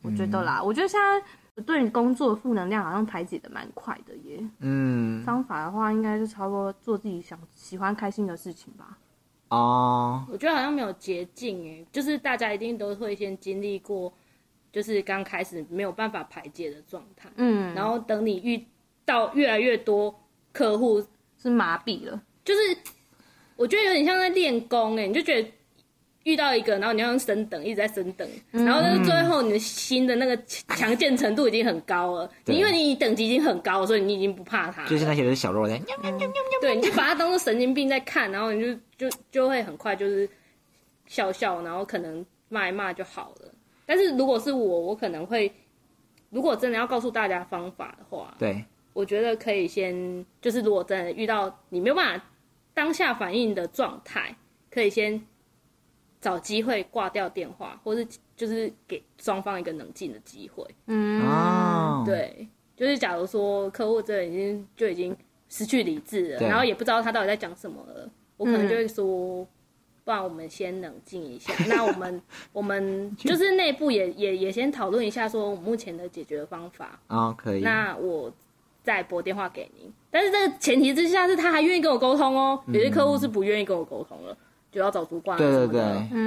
[0.02, 4.48] 我觉得啦，嗯、我觉得现在对你工作的负能量好像排解的蛮快的耶。
[4.60, 8.96] 嗯，方法的话，应该就差不多做自己想喜欢开心的事情吧。
[9.48, 10.34] 哦，oh.
[10.34, 14.12] 我觉得好像没有捷径诶，就是大家一定都会先经历过，
[14.72, 18.64] 就是刚开始没有办法排解的状态，嗯，然后等你遇
[19.04, 20.14] 到越来越多
[20.52, 21.04] 客户
[21.38, 22.60] 是麻痹了，就是
[23.56, 25.48] 我觉得有点像在练功诶，你就觉得
[26.26, 34.84] 遇到一个，然后你要用升等，一直在升等，嗯、然后就是最后你的心的那个强健程度已经很高了，因为你等级已经很高了，所以你已经不怕它。
[34.86, 35.80] 就是那些都是小肉在，
[36.60, 40.28] 对，你就把它当做神经病在看，然后你就就就会很快就是
[41.06, 43.52] 笑笑，然后可能骂一骂就好了。
[43.86, 45.50] 但是如果是我，我可能会。
[46.30, 48.62] 如果真的要告诉大家方法的话，对，
[48.92, 52.24] 我觉得可以先，就是如果真的遇到你没有办法
[52.74, 54.36] 当下反应的状态，
[54.68, 55.24] 可以先
[56.20, 60.66] 找机会挂掉电话，或是就是给双方一个冷静的机会。
[60.86, 65.16] 嗯，对，就是假如说客户这已经就已经
[65.48, 69.42] 失去理智了，然后也不知道他到底在讲什么了，我可能就会说。
[69.42, 69.46] 嗯
[70.06, 71.52] 不然我们先冷静一下。
[71.66, 77.60] 那我们我们就是内部也也也先讨论一下，说我目前的解决的方法啊，可以。
[77.60, 78.32] 那我
[78.84, 82.62] 再拨电话给您，但是这个前提之下是他还愿意跟我沟通哦。
[82.68, 84.38] 有些客户是不愿意跟我沟通了，
[84.76, 85.38] 就要找主管。
[85.38, 85.82] 对对对。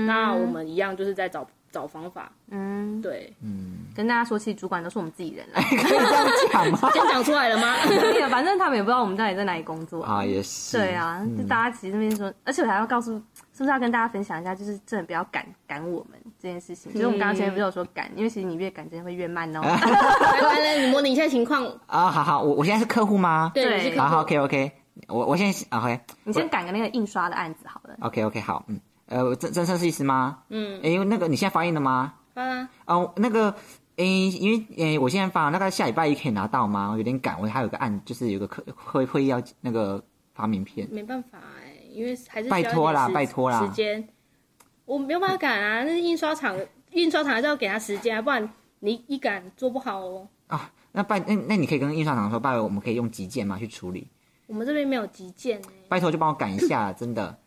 [0.06, 1.48] 那我们一样就是在找。
[1.72, 6.90] 找方法，嗯，对，嗯，跟大家说，其实主管都是我们自己人了， 可以这样讲吗？
[6.92, 7.76] 先讲出来了吗？
[7.86, 13.12] 可以，反正他们也不知道我们到底在哪里工作 啊，也是，对啊，就大家其实那边说，而且我还要告诉，
[13.54, 16.92] 是不是要跟大家分享一下，就是真的不要赶赶我们这件事情。
[16.92, 19.62] 其实我们刚刚前面不是有说赶，因为其实你越赶，真的会越慢哦。
[19.62, 23.52] 来来来，你模拟一下情况啊，好好，我我现在是客户吗？
[23.54, 24.72] 对，好好，OK OK，
[25.08, 27.96] 我我现在 OK，你先赶个那个印刷的案子好了。
[28.02, 30.40] OK OK，好，嗯，呃，真真设计师吗？
[30.50, 32.14] 嗯，哎，那个你现在发印了吗？
[32.34, 33.54] 啊哦，那个，
[33.98, 36.92] 诶、欸，因为诶、欸，我现在发，那个下礼拜一可以拿到吗？
[36.92, 40.02] 我有点赶，我还有个案，就是有个课会会议要那个
[40.34, 40.88] 发名片。
[40.92, 44.08] 没办法哎，因为还是拜托啦，拜托啦，时间
[44.86, 46.56] 我没有办法赶啊，那是印刷厂，
[46.92, 50.28] 印刷厂还是要给他时间啊，不然你一赶做不好哦。
[50.48, 54.08] 啊，那拜那那你可以跟印刷厂说，拜托我们可以用急件嘛去处理。
[54.50, 57.38] 我们这边没有急件，拜托就帮我赶一下， 真的，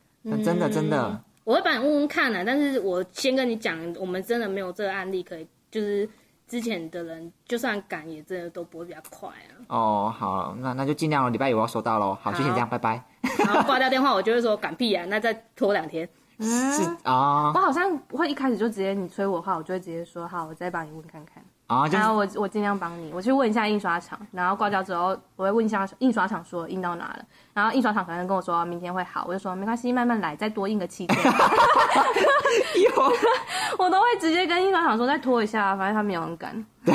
[0.45, 1.21] 真的真的。
[1.43, 6.09] 我会帮你问问看啊，但是我先跟你讲，我们真的没有这个案例可以，就是
[6.47, 9.53] 之前的人就算赶也真的都不会比较快啊。
[9.67, 12.17] 哦，好，那那就尽量了，礼拜一我要收到喽。
[12.23, 13.05] 好，就先这样，拜拜。
[13.39, 16.09] 然后挂掉电话，我就会说赶屁啊，那再拖两天。
[16.41, 21.43] 是啊，我好像会一开始就直接你催我的话，我就会直接说好，我再帮你问看看。
[21.73, 31.33] 啊，然后我我尽量帮你，我去问一下印刷厂，然后挂掉之后，我会问一下印刷厂说印到哪了，然后印刷厂可能跟我说明天会好，我就说没关系，慢慢来，再多印个七天。
[32.85, 33.13] 有，
[33.79, 36.53] 我都会直接跟印刷厂说再拖一下，反正他没有很赶。
[36.85, 36.95] 对，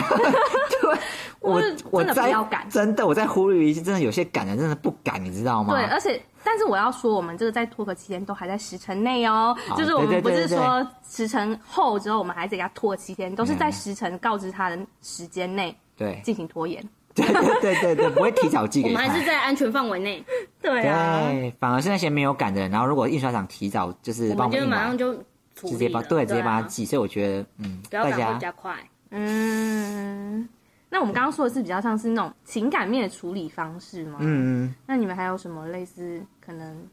[1.40, 5.74] 我我真的不要赶，真的我在呼吁一些，真的有些赶的真的不敢，你知道吗？
[5.74, 6.22] 对，而且。
[6.50, 16.22] 但是我要说，我们这个在拖个七天都还在时辰内哦，就是我们不是说时辰后之后我们还得给他拖七天，都是在时辰告知他的时间内对。
[16.24, 16.82] 进行拖延，
[17.14, 20.24] 对对对对对，不会提早寄给他， 我们还是在安全范围内，
[20.62, 21.30] 对啊，
[21.60, 25.14] 反而是那些没有赶的人，然后如果印刷厂提早就是帮我们，就马上就
[25.54, 28.74] 直接把对直接把它寄，所以我觉得嗯，大家比较快，
[29.10, 30.48] 嗯。
[30.90, 34.20] 那我们刚刚说的是比较像是那种情感面的处理方式吗？
[34.22, 36.88] 嗯嗯，那你们还有什么类似可能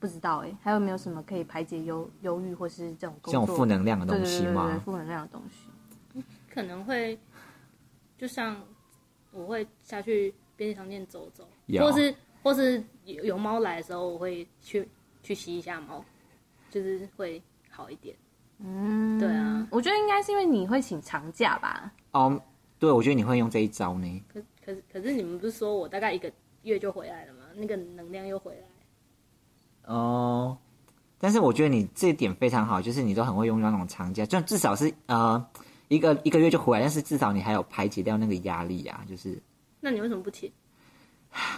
[0.00, 0.56] 不知道哎、欸？
[0.62, 4.80] 还有没有什么可以排解忧忧郁或是这种这种负能量的东西吗？
[4.84, 7.18] 负能量的东西可能会
[8.16, 8.56] 就像
[9.30, 14.88] 我会下去便利商店走走，或是或是有有猫来的时候，我会去
[15.22, 16.04] 去吸一下猫，
[16.70, 18.16] 就是会好一点。
[18.58, 21.92] 嗯，对啊，我觉得应该是因为你会请长假吧。
[22.12, 22.38] 哦，um,
[22.78, 24.24] 对，我觉得你会用这一招呢。
[24.32, 26.30] 可可是可是你们不是说我大概一个
[26.62, 27.40] 月就回来了吗？
[27.54, 29.92] 那个能量又回来。
[29.92, 30.88] 哦，uh,
[31.18, 35.44] 但是我觉得你这一点非常好，就是你都很会用那种长假，就至少是呃
[35.88, 39.40] 一个一个月就回来，但是至少你还有排解掉那个压力啊，就是。
[39.80, 40.50] 那你为什么不请？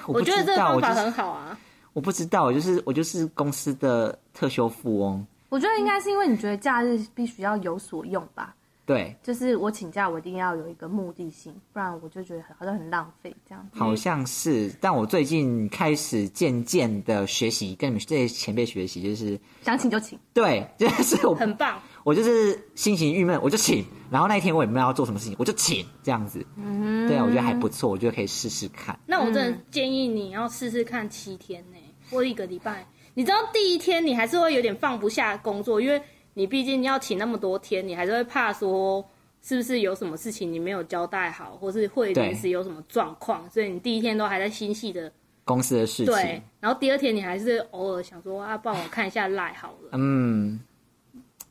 [0.06, 1.56] 我，不知道，我觉得这个方法很好啊。
[1.92, 5.24] 我不知道，我就是我就是公司的特休富翁。
[5.56, 8.54] 我觉得应该是因为你觉得假日必须要有所用吧。
[8.84, 13.66] 对，就是我请假，我一定要有一个目的性，不然我就觉得好像很浪费这样。
[13.72, 20.18] 好像是，但我最近开始渐渐的学习，跟你们这些前辈学习，就是想请就请。
[20.34, 21.80] 对， 就是我很棒。
[22.04, 26.46] 我就是心情郁闷，我就请，然后那一天我也没有要做什么事情，我就请这样子。
[26.56, 28.96] 嗯，对啊，我觉得还不错，我觉得可以试试看。
[29.06, 31.78] 那我真的建议你要试试看七天呢，
[32.10, 32.86] 或一个礼拜。
[33.16, 36.00] 你知道第一天你还是会有点放不下工作，因为。
[36.38, 39.02] 你毕竟要请那么多天，你还是会怕说
[39.40, 45.10] 是不是有什么事情你没有交代好，或是会临时有什么状况，所以你第一天都还在心细的
[45.44, 46.12] 公司的事情。
[46.12, 49.92] 对，然后第二天你还是偶尔想说啊，帮我看一下赖好了。
[49.92, 50.60] 嗯，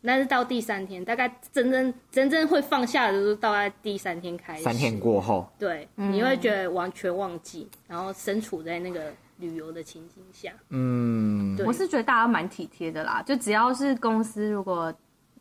[0.03, 4.61] 但是到第三天，大概真正真正会放下的，就是到在第三天开始。
[4.61, 10.51] 三天过后，对，你会觉得完全忘记，然后身处在那个旅游的情景下。
[10.69, 14.93] 嗯，我是觉得大家蛮体贴的啦，就只要是公司如果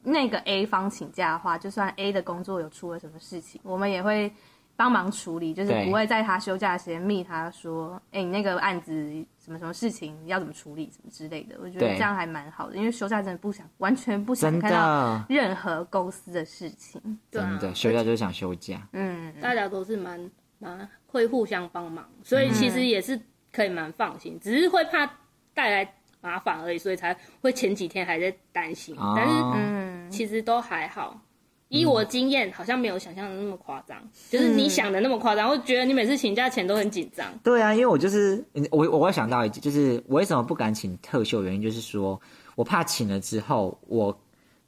[0.03, 4.33] 那个 A 方请假的话，就算 A 的工作有出了什么事情，我们也会。
[4.77, 8.93] 帮忙处理，就是不会在他休假的时间密他说，哎，你那个案子
[9.39, 11.55] 什么什么事情要怎么处理，什么之类的。
[11.63, 17.01] 我觉得这样还蛮好的，因为休假真的不想，完全不想看到任何公司的事情。
[17.31, 18.85] 真的，休假就是想休假。
[18.95, 20.29] 嗯，大家都是蛮
[20.59, 23.17] 蛮会互相帮忙，所以其实也是
[23.55, 25.07] 可以蛮放心，只是会怕
[25.55, 28.97] 带来麻烦而已，所以才会前几天还在担心。
[29.15, 31.21] 但是，嗯，其实都还好。
[31.69, 33.99] 以我经验，好像没有想象的那么夸张，
[34.31, 35.49] 就是你想的那么夸张。
[35.49, 37.27] 我觉得你每次请假前都很紧张。
[37.43, 42.21] 对啊，因为我就是我，我会想到一句，就是我为什么不敢请特休，原因就是说
[42.55, 44.17] 我怕请了之后，我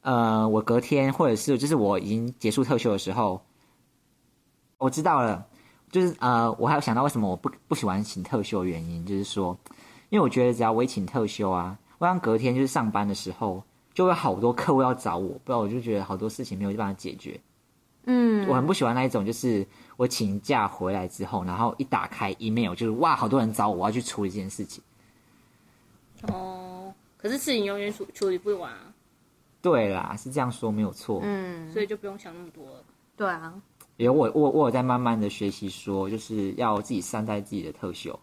[0.00, 3.40] 呃，我隔天或者是就是我已经结束特休的时候，
[4.78, 5.46] 我知道了，
[5.96, 9.56] 就是呃，我还有想到为什么我不不喜欢请特休的原因，就是说，
[10.10, 13.62] 因为我觉得只要我一请特休啊，我想隔天就是上班的时候。
[13.94, 17.40] 就会好多客户要找我，不然我就觉得好多事情没有办法解决。
[18.04, 24.84] 嗯，我很不喜欢那一种，就是我请假回来之后，然后一打开 email，就是哇，好多人找我，我要去处理这件事情。
[26.28, 28.92] 哦，可是事情永远处处理不完啊。
[29.62, 31.20] 对啦，是这样说没有错。
[31.22, 32.84] 嗯，所以就不用想那么多了。
[33.16, 33.54] 对啊，
[33.96, 38.18] 有我我我有在慢慢的学习，说就是要自己善待自己的特秀。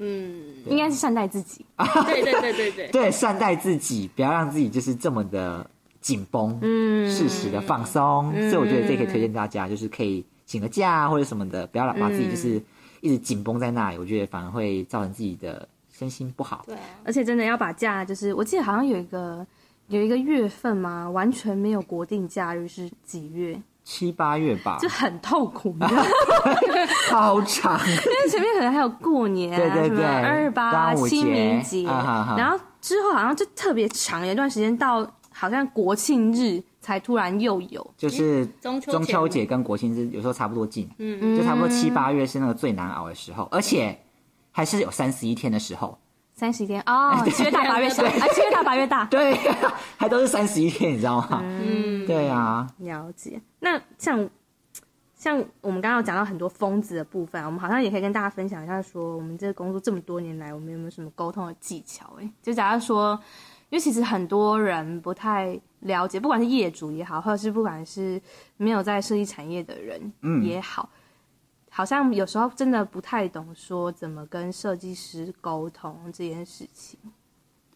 [0.00, 1.64] 嗯，应该是善待自己。
[2.06, 5.68] 对对对对对，对，善待自己，不要让自己就是这么的
[6.00, 8.30] 紧绷，嗯，适时的放松。
[8.32, 12.62] 所以我觉得这可以推荐大家，就是可以请个假或者什么的，不要把自己就是
[13.00, 13.98] 一直紧绷在那里。
[13.98, 16.64] 我觉得反而会造成自己的身心不好。
[16.68, 19.44] 对，而且真的要把假，就是我记得好像有一个
[19.88, 23.60] 有一个月份嘛，完全没有国定假日是几月？
[23.90, 25.74] 七八月吧，就很痛苦，
[27.10, 43.98] 好长，因为前面可能还有过年，对对对，二八、清明节，然后之后好像就特别长一段时间，到好像国庆日才突然又有，就是中秋节跟国庆日有时候差不多近，嗯，就差不多七八月是那个最难熬的时候，而且
[44.52, 45.98] 还是有三十一天的时候。
[46.38, 49.34] 三十天哦，七月大八月小， 啊，七月大八月大， 对，
[49.96, 51.42] 还都是三十一天，你知道吗？
[51.42, 53.40] 嗯，对啊，了解。
[53.58, 54.30] 那像
[55.16, 62.08] 像我们刚刚有讲到很多疯子的部分，我们好像也可以跟大家分享一下，说我们这个工作这么多年来，我们有没有什么沟通的技巧？
[62.20, 63.18] 哎，就假如说，
[63.70, 68.22] 因为其实很多人不太了解，不管是业主也好，或者是不管是
[68.56, 70.12] 没有在设计产业的人
[70.44, 70.88] 也好。
[70.92, 70.97] 嗯
[71.78, 76.98] 好像有时候真的不太懂说怎么跟设计师沟通这件事情。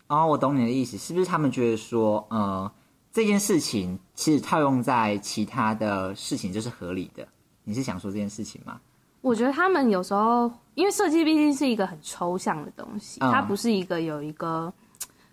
[0.08, 2.68] 哦，我懂你的意思，是不是他们觉得说，呃，
[3.12, 7.24] 这件事情其实套用在其他的事情就是合理的？
[7.62, 8.80] 你是想说这件事情吗？
[9.20, 14.74] 我觉得他们有时候，因为设计毕竟是一个很抽象的东西，嗯、它不是一个有一个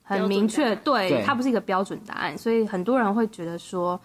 [0.04, 4.00] 很明确，对，它不是一个标准答案，所以很多人会觉得说，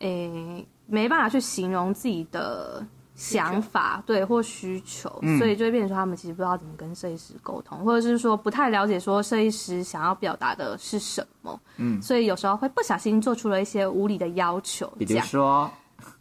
[0.00, 2.84] 诶、欸，没办法去形容自己的。
[3.14, 14.90] 想法对或需求，嗯，所以就会变成说他们其实不知道怎么跟设计师沟通，或者是说不太了解说设计师想要表达的是什么，嗯，所以有时候会不小心做出了一些无理的要求。
[14.98, 15.70] 比如说，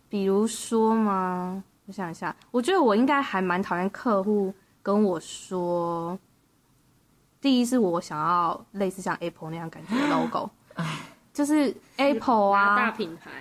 [0.09, 1.63] 比如说吗？
[1.87, 6.17] 我想一下，我觉得我应该还蛮讨厌客户跟我说，
[7.41, 10.49] 第一是我想要类似像 Apple 那样感觉的 logo，
[11.33, 13.31] 就是 Apple 啊，大品牌。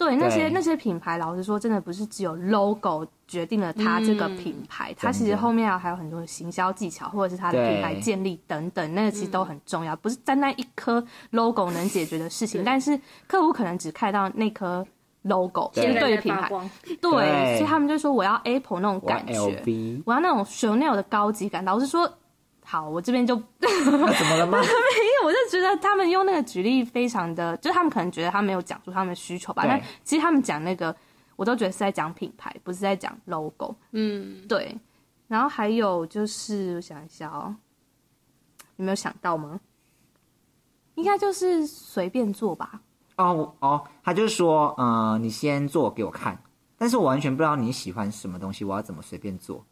[0.00, 12.64] 对那些那些品牌，老实说，真的不是只有 logo 决定了它这个品牌，嗯、它其实后面还有很多的行销技巧，或者是它的品牌建立等等，那个其实都很重要，不是单单一颗 logo 能解决的事情。
[12.64, 14.82] 但是客户可能只看到那颗
[15.20, 15.92] logo，对。
[15.92, 16.48] 对品牌
[16.84, 19.56] 对，对，所以他们就说我要 Apple 那种感觉，我要，
[20.06, 21.62] 我要那种 Chanel 的高级感。
[21.62, 22.10] 老实说。
[22.70, 24.58] 好，我这边就 怎么了吗？
[24.62, 29.64] 没有，我就觉得他们用那个举例非常的，就是他们可能觉得他没有讲出他们的需求吧。
[29.66, 30.94] 但其实他们讲那个，
[31.34, 33.74] 我都觉得是在讲品牌，不是在讲 logo。
[33.90, 34.78] 嗯，对。
[35.26, 37.56] 然后还有就是，我想一下哦，
[38.76, 39.58] 你没有想到吗？
[40.94, 42.80] 应该就是随便做吧。
[43.16, 46.40] 哦哦，他就是说，嗯、呃，你先做给我看，
[46.78, 49.66] 但是我完全不知道你喜欢什么东西，我要怎么随便做。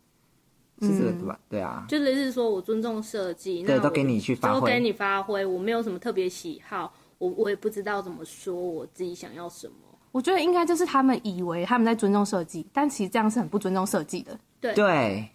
[0.81, 1.39] 是这个对吧？
[1.39, 5.45] 嗯、对啊，就类似说我尊重设计，那，都给你去发挥，都给你发挥。
[5.45, 9.75] 我没有什么特别喜好，我我也不知道怎么说我自己想要什么。
[10.13, 14.39] 我觉得应该就是他们以为他们在尊重设计，但其实这样是很不尊重设计的。
[14.61, 15.29] 对对，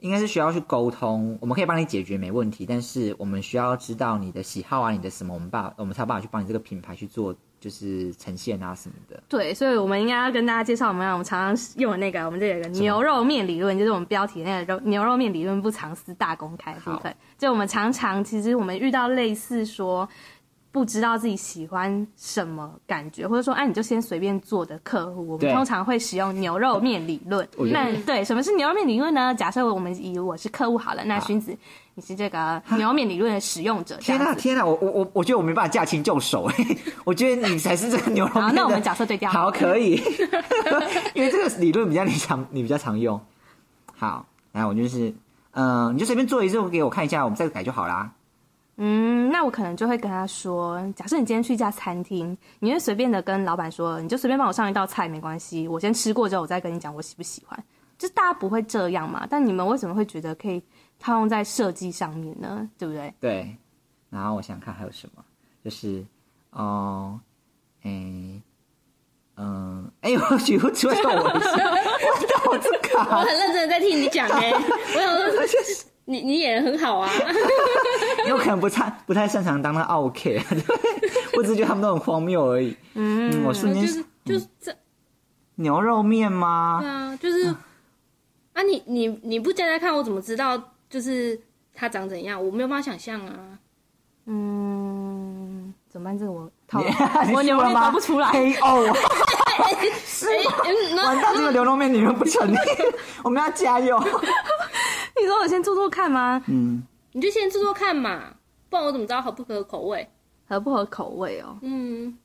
[0.00, 7.34] 应该是需要去沟通，我们可以帮你解决没问题，但是我们需要知道你的喜好啊，你的什么，我们把我们才有办法去帮你这个品牌去做。
[7.62, 17.14] 就是呈现啊什么的，对，所以我们应该要跟大家介绍我们我们常常用的那个，我们这有一个牛肉面理论，就是我们标题那个肉牛肉面理论不藏私大公开部分。
[17.38, 20.08] 就我们常常其实我们遇到类似说
[20.72, 27.46] 不知道自己喜欢什么感觉，或者说哎、啊、你就先随便做的客户，我们通常会使用牛肉面理论。
[27.70, 29.34] 那对，什么是牛肉面理论呢？
[29.34, 31.54] 假设我们以我是客户好了，那荀子。
[31.94, 33.98] 你是这个牛肉面理论的使用者。
[33.98, 36.54] 天哪，天哪，我我我我觉得我没办法驾轻就熟哎，
[37.04, 38.42] 我觉得你才是这个牛肉面。
[38.44, 39.30] 好，那我们角色对调。
[39.30, 40.00] 好，可以，
[41.12, 43.20] 因为这个理论比较你常你比较常用。
[43.94, 45.12] 好，来，我就是，
[45.50, 48.10] 嗯、呃，你就随便做一次给我看一下，我们再改就好啦。
[48.84, 57.64] 嗯，那我可能就会跟他说，假设你今天去一家餐厅，你会随便的跟老板说，你就随便帮我上一道菜没关系，我先吃过之后，我再跟你讲我喜不喜欢。
[57.96, 59.24] 就大家不会这样嘛？
[59.30, 60.60] 但你们为什么会觉得可以？
[60.98, 63.12] 套用在设计上面呢，对不对？
[63.18, 63.56] 对。
[64.08, 65.24] 然后我想看还有什么，
[65.64, 66.04] 就是
[66.50, 67.18] 哦，
[67.82, 68.42] 哎、欸，
[69.36, 77.10] 嗯，哎、欸，我举不出来我，我我这个， 我很认真的在听你讲哎，我想说， 你你演得很好啊，
[78.28, 80.30] 有可能不太不太擅长当那奥客，
[81.36, 82.76] 我只是觉得他们都很荒谬而已。
[82.94, 84.74] 嗯，嗯我瞬间就是就是这
[85.56, 86.78] 牛肉面吗？
[86.82, 87.56] 对啊，就是、嗯、
[88.52, 90.62] 啊，你你你不加加看，我怎么知道？
[90.90, 91.40] 就是
[91.74, 93.34] 他长怎样，我没有办法想象啊。
[94.26, 96.18] 嗯，怎么办？
[96.18, 96.80] 这个我套，
[97.34, 98.28] 我牛肉面不出来。
[98.60, 98.94] 哦，
[100.04, 100.26] 是
[100.94, 101.04] 吗？
[101.06, 102.56] 完蛋，这个牛肉面你们不成立，
[103.24, 103.98] 我们要加油。
[105.20, 106.42] 你说我先做做看吗？
[106.48, 106.82] 嗯，
[107.12, 108.34] 你就先做做看嘛，
[108.70, 110.08] 不然我怎么知道合不合口味？
[110.48, 111.56] 合不合口味哦？
[111.62, 112.16] 嗯。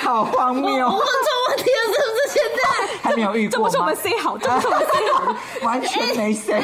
[0.00, 0.86] 好荒谬！
[0.86, 2.34] 我问错问题了，是不是？
[2.34, 3.70] 现在还没有遇过吗？
[3.70, 6.62] 这不是我们 say 好，这不是我们 say 好，完全没 say。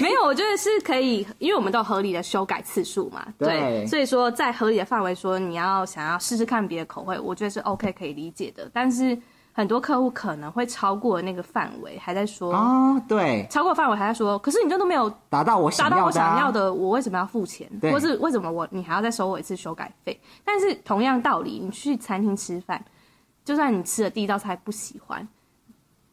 [0.00, 3.24] 没有，我觉得是可以，因为我们都有合理的修改次数嘛。
[3.38, 8.68] 对，对，所以说在合理的范围，说你要想要试试看别的口味，我觉得是 OK 可以理解的。
[8.72, 9.16] 但是。
[9.60, 17.70] 很多客户可能会超过那个范围，还在说哦，对，超过范围还在说，可是你这都没有达到我想要的、啊，达到我想要的，我为什么要付钱？
[17.92, 20.18] 或是为什么我你还要再收我一次修改费？
[20.46, 22.82] 但是同样道理，你去餐厅吃饭，
[23.44, 25.28] 就算你吃了第一道菜不喜欢，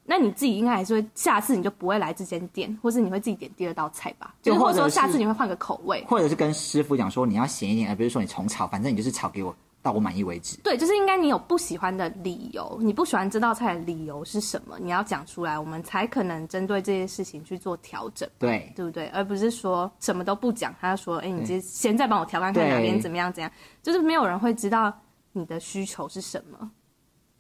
[0.04, 4.36] 那你自己应该还是会下次你就不会来这间店，或是你会自己点第二道菜吧？
[4.42, 9.56] 就或者说下次你会换个口味，或者是跟师傅讲说你要咸一点，而不是说你重炒，反正你就是炒给我。
[9.88, 10.58] 到我满意为止。
[10.58, 14.78] 对，就是应该你有不喜欢的理由，你不喜欢这道菜的理由是什么？
[14.80, 18.30] 你要讲出来，我们才可能针对这些事情去做调整。
[18.38, 19.08] 对，对不对？
[19.08, 23.50] 而不是说什么都不讲，他说：“哎，你先先再帮我调看看哪边怎么样怎样。”
[23.82, 24.94] 就是没有人会知道
[25.32, 26.70] 你的需求是什么。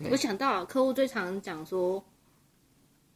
[0.09, 2.01] 我想到客户最常讲说：“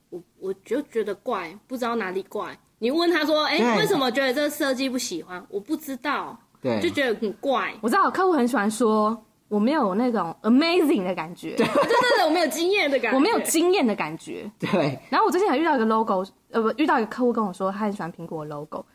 [0.09, 6.37] 我我就觉得怪，不知道哪里怪。”你问他说：“哎，为什么觉得这个设计不喜欢？”我不知道。
[6.61, 7.73] 对，就觉得很怪。
[7.81, 11.85] 我知道客户很喜欢说我没有那种 amazing 的感觉，对对
[12.17, 14.49] 对，我没有经验的感觉，我没有经验的感觉。
[14.59, 14.97] 对。
[15.09, 18.85] 然后我最近还遇到一个 logo，呃，不，遇到一个客户跟我说他很喜欢苹果 logo，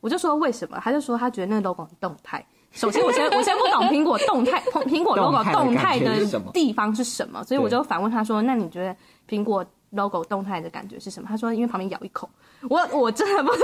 [0.00, 0.78] 我就说为什么？
[0.82, 2.44] 他就说他觉得那个 logo 很动态。
[2.72, 6.14] 首先，我先 我先不懂苹果动态， 苹果 logo 动态的
[6.52, 7.42] 地方是什么？
[7.44, 8.94] 所以我就反问他说：“那你觉得
[9.28, 12.28] 苹果 logo 动态的感觉是什么？”他说：“因为旁边咬一口。”
[12.68, 13.62] 我我真的不是。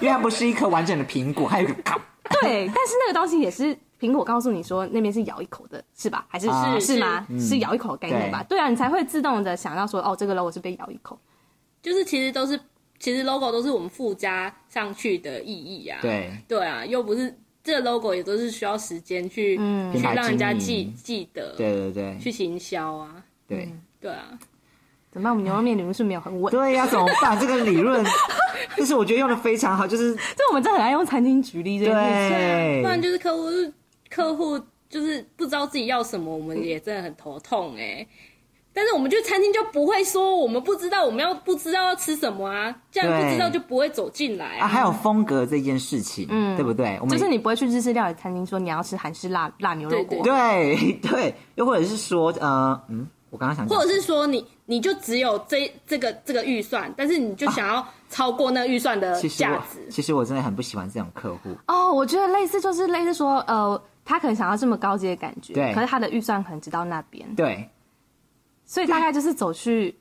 [0.00, 2.00] 因为它不是一颗完整的苹果，还有一个卡。
[2.40, 6.24] 对，但是那个东西也是苹果告诉你说那边是咬一口的，是吧？
[6.28, 7.26] 还是是、啊、是吗？
[7.28, 8.42] 是，是咬一口的概念吧？
[8.44, 11.18] 对，对啊，你才会自动的想到说，哦，这个 logo 是被咬一口。
[11.82, 12.58] 就是其实都是，
[12.98, 15.98] 其实 logo 都是我们附加上去的意义啊。
[16.00, 21.54] 对对啊，又不是这个 logo 也都是需要时间去、嗯、去让人家记记得。
[21.56, 23.22] 对对对，去行销啊。
[23.50, 24.38] 对、嗯、对啊。
[25.12, 25.32] 怎么办？
[25.32, 26.52] 我们牛肉面理论是没有很稳。
[26.52, 27.36] 对呀、啊，怎么办？
[27.40, 28.04] 这个理论，
[28.78, 33.48] 就是我觉得用的非常好，就是就我们真的很爱用餐厅举例这件事，对，不然就是客户
[34.08, 34.56] 客户
[34.88, 38.06] 就是不知道自己要什么，我们也真的很头痛哎。
[38.72, 44.68] 但是我们去餐厅就不会说我们不知道，我们要不知道要吃什么啊，这样不知道就不会走进来啊，啊。
[44.68, 46.96] 还有风格这件事情，嗯，对不对？
[47.00, 53.08] 我们就是你不会去日式料理餐厅说你要吃韩式辣辣牛肉锅，对对，又或者是说呃嗯。
[53.30, 59.88] 我刚刚想，或者是说你你就只有这这个这个预算，但是你就想要超过那个预算的价值。
[59.90, 61.56] 其实我真的很不喜欢这种客户。
[61.66, 67.68] 哦，我觉得类似就是类似说，呃，他可能想要这么高级的感觉，对，可是他的预算可能只到那边，对。
[68.64, 69.96] 所以大概就是走去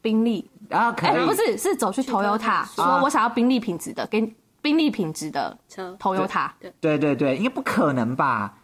[0.00, 4.20] 宾利，然后可能、欸、不是是走去 Toyota，说我想要宾利品质的，给
[4.62, 6.50] 宾利品质的车 Toyota。
[6.60, 8.54] 对对对对，应该不可能吧？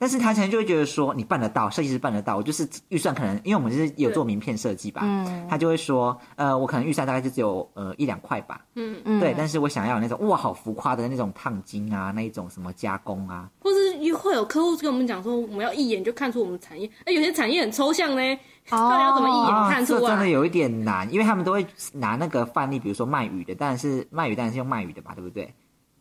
[0.00, 8.98] 但是他可能就会觉得说，你办得到，设计师办得到，我就是预算可能，因为我们是有做名片设计吧，嗯，他就会说，呃，我可能预算大概就只有呃一两块吧，嗯。
[9.04, 18.38] 嗯，对，但是我想要那种哇，好浮夸的那种烫金啊，那一种什么加工啊，或是会有客户跟我们讲说，我们要一眼就看出我们产业，哎，有些产业很抽象呢，
[18.70, 20.00] 到底要怎么一眼看出啊？
[20.00, 25.52] 这真的有一点难，因为他们都会拿那个范例，比如说卖鱼的，当然是卖鱼，当然是用卖鱼的吧，对不对？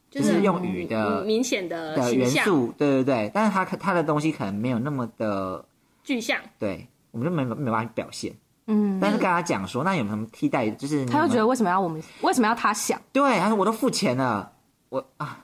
[0.09, 5.63] 就是用鱼的明显的的元素，对对对，但是它它的东西可能没有那么的
[6.03, 8.33] 具象，对，我们就没没办法表现。
[8.65, 10.67] 嗯，但是跟他讲说，那有没有什么替代？
[10.71, 12.01] 就是他就觉得为什么要我们？
[12.21, 12.99] 为什么要他想？
[13.13, 14.51] 对，他说我都付钱了，
[14.89, 15.39] 我啊，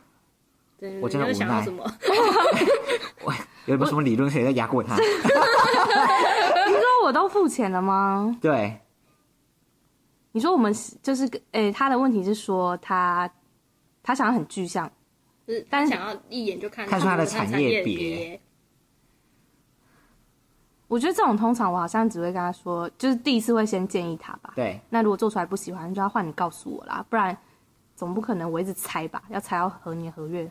[1.01, 1.65] 我真的无奈。
[3.23, 3.33] 我
[3.65, 4.95] 有没有什么理论可以再压过他？
[4.97, 8.35] 你说我都付钱了吗？
[8.41, 8.79] 对，
[10.31, 13.29] 你说我们就是诶，他的问题是说他。
[14.05, 14.89] 他想要很具象，
[15.47, 18.39] 是，但是想要一眼就看看出他的产业别。
[20.87, 24.53] 我觉得这种通常我好像只会跟他说，就是第一次会先建议他吧。
[24.55, 24.79] 对。
[24.91, 27.35] 那如果做出来不喜欢，就要换你告诉我啦，不然
[27.95, 29.23] 总不可能我一直猜吧？
[29.29, 30.49] 要猜到何年何月？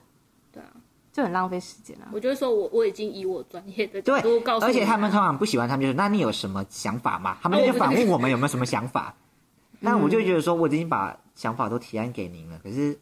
[0.51, 0.71] 对啊，
[1.13, 2.11] 就很浪费时间啊。
[2.13, 9.15] 我就会说我我已经以我专业的角度告诉你，而且他们通常不喜欢，他们就说：“那你有什么想法吗？” 他们就反问我们有没有什么想法。
[9.79, 12.99] 那我就觉得说，我已经把想法都提案给您了，可是。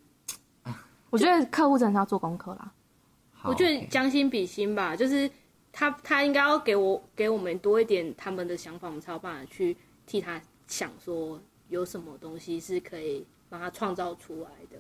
[1.13, 2.73] 我觉得客户真的要做功课啦。
[3.43, 5.31] 我觉得将心比心吧，就是
[5.71, 11.39] 他他应该要给我给我们多一点他们的想法，我们才有办法去替他想说
[11.69, 14.79] 有什么东西是可以帮他创造出来的。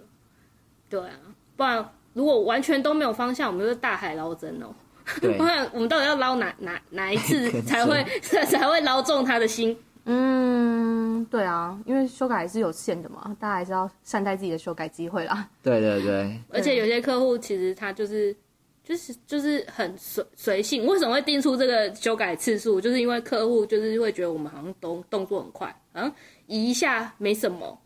[0.89, 1.19] 对啊，
[1.55, 4.75] 不然如果完全都没有方向，我们就是大海捞针哦。
[5.21, 9.77] 对， 不然我们到底要捞哪哪哪一次 才会 才会捞中他的心？
[10.05, 15.49] 嗯，对啊，因为修改还是有限的嘛，大家还是要善待自己的修改机会啦。
[15.63, 18.37] 对对对，而且有些客户其实他就是
[18.83, 22.81] 就是就是很随随性，为什么会定出这个修改次数？
[22.81, 26.13] 就是因为客户就是会觉得我们好像动动作很快，好像
[26.47, 27.81] 移一下没什么，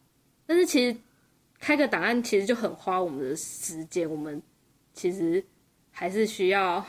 [0.46, 0.96] 但是其实
[1.60, 4.40] 开个档案其实就很花我们的时间，我们
[4.94, 5.44] 其实
[5.90, 6.82] 还是需要，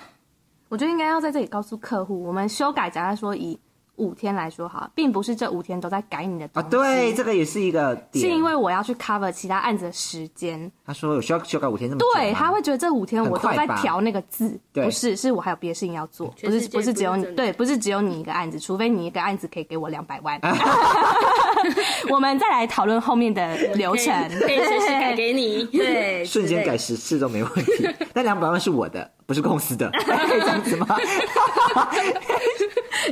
[0.70, 3.60] 我觉得应该要在这里告诉客户，我们修改，假如说以。
[3.98, 6.68] 五天来说好，并不是这五天都在改你的东西。
[6.68, 8.26] 啊，对，这个也是一个点。
[8.26, 10.72] 是因为我要去 cover 其他案子的时间。
[10.86, 20.40] 他说有需要修改五天这么对，他会觉得这五天我都在调那个字，不是，是我还有别的事情要做，不是不是只有你，对，不是只有你一个案子，除非你一个案子可以给我两百万，
[22.10, 27.88] 我们再来讨论后面的流程， 可以随时改给你，对，瞬间改十次都没问题。
[28.18, 30.88] 但两百万是我的，不是公司的，可以这样子吗？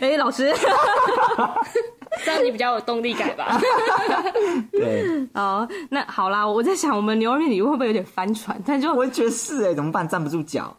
[0.01, 0.51] 哎、欸，老师，
[2.25, 3.61] 这样你比较有动力感吧？
[4.73, 8.59] 对，哦，那好啦，我在想，我们牛肉面里会不会有点翻船？
[8.65, 10.07] 但就我觉得是哎、欸，怎么办？
[10.07, 10.75] 站不住脚。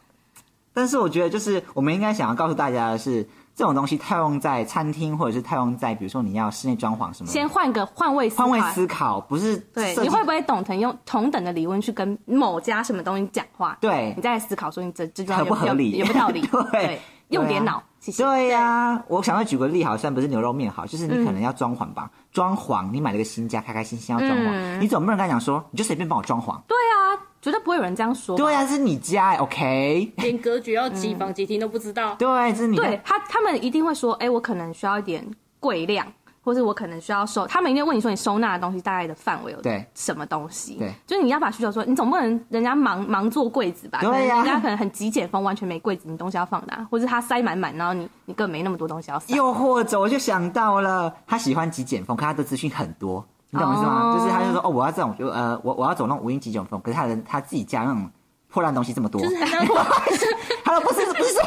[0.75, 3.25] 但是我觉得，就是我们应该想要告诉大家的是，
[3.57, 9.97] 这种东西套用在餐厅，或者是套用在比如说你要室内装潢什么，先换个换位换位思考，不是对？
[9.97, 13.79] 你会不会懂得用同等的理论去跟某家什么东西讲话？
[13.81, 16.43] 对，你再来思考说你这这合不合理，有没有道理？
[16.71, 16.87] 对。
[16.87, 17.01] 对
[17.31, 26.57] 用点脑，啊、谢谢对呀、啊，我想要举个例，好像不是牛肉面好，就是你可能要装潢吧，装、嗯、潢，你买了个新家，开开心心要装潢，嗯、你总不能跟他讲说，你就随便帮我装潢？
[26.69, 28.37] 对啊，绝对不会有人这样说。
[28.37, 30.13] 对啊，是你家，OK？
[30.17, 32.17] 连格局要几房几厅都不知道。
[32.17, 32.77] 对，这是你。
[32.77, 35.25] 对他，他们一定会说，哎，我可能需要一点
[35.61, 36.05] 柜量。
[36.43, 39.59] 或是我可能需要收，他们一定问你说，你收纳的东西大概的范围有
[39.95, 40.77] 什么东西？
[40.77, 43.99] 对，就是你要把需求说，你总不能人家忙忙做柜子吧？
[44.01, 46.87] 对呀、啊，人家可能很极简风，完全没柜子，你东西要放哪？
[46.89, 49.35] 或者他塞满满，然后你你根本没那么多东西要塞。
[49.35, 54.17] 又或者我就想到了，他喜欢极简风，可他的资讯很多，你懂我意思吗？
[54.19, 58.11] 就是他就说，哦，我要这种，就呃，我我要走那种无印极简风，可是他的他自己家那种
[58.49, 59.67] 破烂东西这么多，就是很
[60.65, 61.43] 他说不是不是说，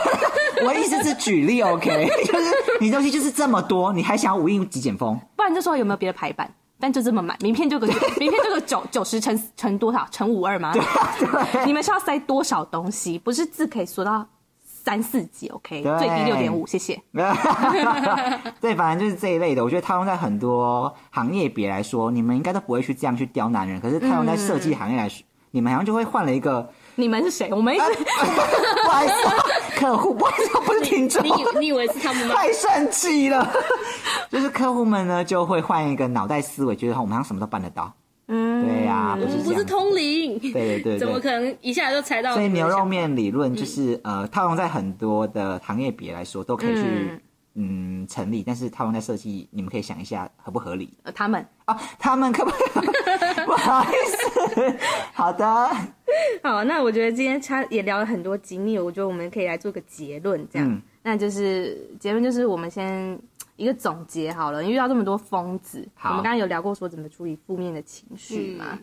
[0.68, 5.20] 我的意思是举例，OK， 就是你东西就是这么多，你还想要无印极简风？
[5.36, 6.50] 不然就说有没有别的排版？
[6.82, 7.86] 但就这么满，名片就个
[8.18, 10.72] 名片就个九九十乘乘多少乘五二吗？
[10.72, 10.82] 对，
[11.20, 13.20] 对，你们是要塞多少东西？
[13.20, 14.26] 不是字可以缩到
[14.90, 17.00] 三四级，OK，最低六点五，谢谢。
[18.60, 19.64] 对，反正就是这一类的。
[19.64, 23.80] 我觉得套用在很多行业别来说，你们应该都不会去这样去刁难人。
[23.80, 26.68] 可是套用在设计行业来说，嗯、你们好像就会换了一个。
[26.96, 27.54] 你们是谁？
[27.54, 27.94] 我们一直、啊、
[28.84, 29.14] 不好意思，
[29.80, 31.22] 客户不好意思，不是听众。
[31.24, 32.34] 你你以为是他们吗？
[32.34, 33.48] 太生气了，
[34.32, 37.94] 就是客户们呢就会换一个脑袋思维，觉得我们好像什么都办得到。
[38.32, 40.38] 嗯，对呀、啊，不是不是通灵。
[40.40, 42.34] 对对对，怎么可能一下就猜到？
[42.36, 46.82] 所以牛肉面理论就是、嗯、呃，套用在很多的行业别来说都可以去
[47.56, 50.94] 嗯，嗯成立，但是套用在设计，你们可以想一下合不合理？
[51.04, 52.90] 呃，他们啊，他们可不可以？
[53.46, 54.78] 不好意思，
[55.12, 55.70] 好的。
[56.44, 63.20] 好，那我觉得今天他也聊了很多经历，我觉得我们可以来做个结论，这样，嗯、那就是结论就是我们先
[63.60, 64.62] 一个总结好了。
[64.62, 68.66] 你遇到这么多疯子，我们刚刚有聊过说怎么处理负面的情绪嘛。
[68.72, 68.80] 嗯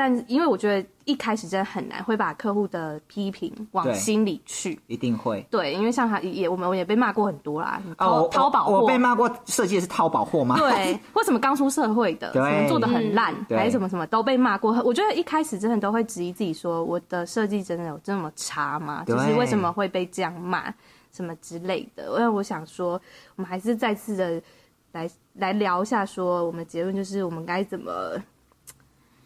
[0.00, 5.44] 但因为我觉得一开始真的很难，会把客户的批评往心里去，一定会。
[5.50, 7.82] 对，因为像他也，我们也被骂过很多啦。
[7.98, 10.54] 淘淘宝货，我被骂过设计的是淘宝货吗？
[10.56, 14.70] 对， 或什么刚出社会的，什么做的很烂，还是什么什么都被骂过。
[14.84, 19.02] 我觉得一开始真的都会质疑自己，说我的设计真的有这么差吗？
[19.04, 20.72] 就是为什么会被这样骂，
[21.18, 22.04] 什么之类的。
[22.04, 22.92] 因为我想说，
[23.36, 24.42] 我们还是再次的
[24.92, 27.92] 来来聊一下，说我们结论就是我们该怎么。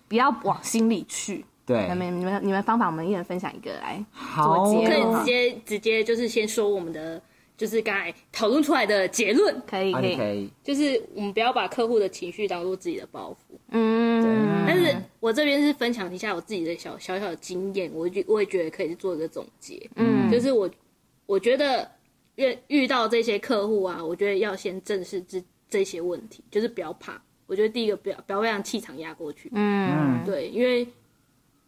[0.09, 1.43] 不要往心里去。
[1.65, 4.05] 对，你们、你们、你们方法，我们一人分享一个来
[4.37, 4.91] 做结论。
[4.91, 7.19] 可以直接、直接就是先说我们的，
[7.57, 9.59] 就是刚才讨论出来的结论。
[9.67, 10.51] 可以，可以，可以。
[10.63, 13.57] 就是我们不要把客户的情绪当做自己的包袱。
[13.71, 14.67] 嗯。
[14.67, 19.89] 但是我这边是分享一下我自己的小小小的经验，我觉我也觉得可以做一个总结。
[19.97, 20.31] 嗯。
[20.31, 20.69] 就是我
[21.27, 21.91] 我觉得
[22.37, 27.21] 遇遇到这些客户啊，我觉得要先正视这这些问题，就是不要怕。
[27.47, 30.87] 我觉得第一个不要不要让气场压过去，嗯，对，因为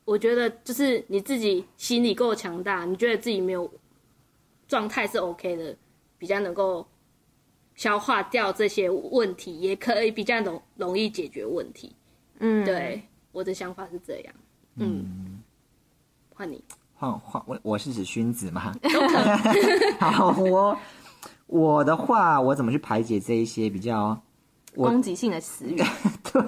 [0.06, 3.70] 我觉得就是你自己心理够强大，你觉得自己没有
[4.66, 5.76] 状态是 OK 的，
[6.16, 6.86] 比较能够
[7.74, 11.94] 消化掉这些问题，也可以比较容容易解决问题，
[12.38, 13.02] 嗯，对，
[13.32, 14.34] 我的想法是这样，
[14.76, 15.42] 嗯，
[16.34, 16.64] 换你，
[17.04, 18.72] 换换我我是指熏子吗？
[18.82, 19.92] 都可以。
[20.00, 20.76] 好，我
[21.46, 24.18] 我的话，我怎么去排解这一些比较？
[24.76, 25.76] 攻击性的词语，
[26.32, 26.42] 对，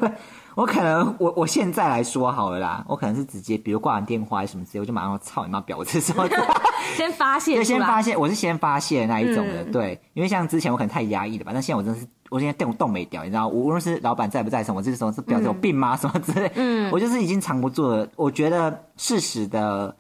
[0.57, 6.37] 我可能我我现在来说好了啦，我可能是直接，比如挂完电话什么之类，我就马上操你妈婊子什么的，
[6.97, 15.97] 先发泄，先发泄，我是先发泄那一种的，嗯、对，因为像之前我可能太压抑了吧，但现在我真的是，我现在动动没掉，你知道，无论是老板在不在什么，这时候是婊子有病吗？
[15.97, 19.95] 什么之类，嗯，我就是已经藏不住了，我觉得事实的。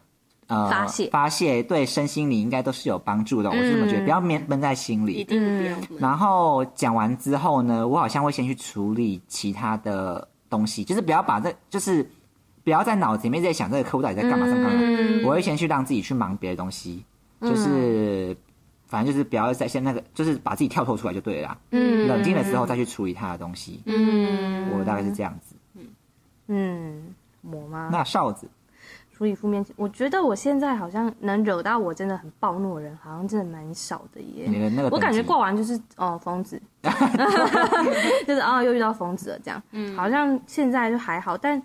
[0.48, 5.14] 呃，发泄发泄对身心灵应该都是有帮助的，嗯、我是这么觉得，不要闷闷在心里。
[5.14, 5.98] 一定不要。
[5.98, 12.08] 然后讲完之后呢，我好像会先去处理其他的东西，就是不要把这，就是
[12.62, 14.70] 不要在脑子里面在想这个客户到底在干嘛什么。
[14.72, 17.04] 嗯、我会先去让自己去忙别的东西，
[17.40, 18.36] 就是、嗯、
[18.86, 21.58] 反正就是不要再先那个，就是把自己跳脱出来就对了啦。
[21.72, 22.06] 嗯。
[22.06, 23.80] 冷静了之后再去处理他的东西。
[23.86, 24.70] 嗯。
[24.78, 25.56] 我大概是这样子。
[25.74, 25.84] 嗯。
[26.46, 27.14] 嗯。
[27.42, 27.88] 我吗？
[27.90, 28.48] 那哨子。
[29.16, 34.46] 处理负面情，我觉得我现在好像能惹到我真的很暴怒的人，好像真的蛮少的耶。
[34.74, 36.60] 那个、我感觉挂完就是哦疯子，
[38.26, 39.62] 就是啊、哦、又遇到疯子了这样。
[39.70, 41.62] 嗯，好像现在就还好，但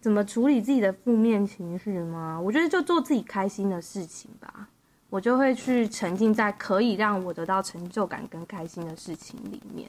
[0.00, 2.40] 怎么处理自己的负面情绪吗？
[2.40, 4.68] 我觉得就做自己开心的事情吧。
[5.10, 9.88] 我就会去沉浸在可以让我得到成就感跟开心的事情里面。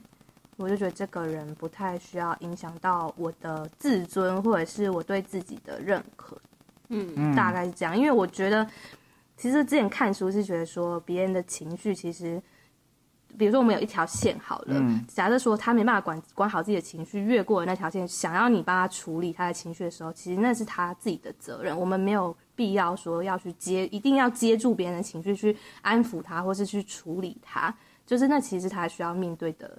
[0.57, 6.37] 我就觉得这个人不太需要影响到我的自尊，或者是我对自己的认可。
[6.89, 8.67] 嗯，大概是这样，因为我觉得，
[9.35, 12.41] 其实之前看书是觉得说，别人的情绪其实，
[13.37, 27.75] 比如说我们有一条线好了，嗯、假设说他没办法管管好自己的情绪，越过了那条线，想要你帮他处理他的情绪的时候，其实那是他自己的责任，我们没有必要说要去接，一定要接住别人的情绪去安抚他，或是去处理他，
[28.05, 29.77] 就是那其实他需要面对的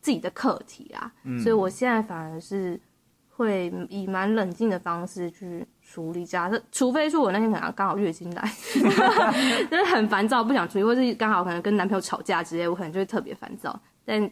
[0.00, 1.12] 自己的课题啊。
[1.22, 2.80] 嗯、所以我现在反而是
[3.28, 5.64] 会以蛮冷静的方式去。
[5.92, 8.50] 处理假设， 除非说我那天可能刚好月经来，
[9.70, 13.78] 就是很烦躁，不想处理，或是刚好可能跟男朋友吵架之类，我可能就会特别烦躁。
[14.02, 14.30] 但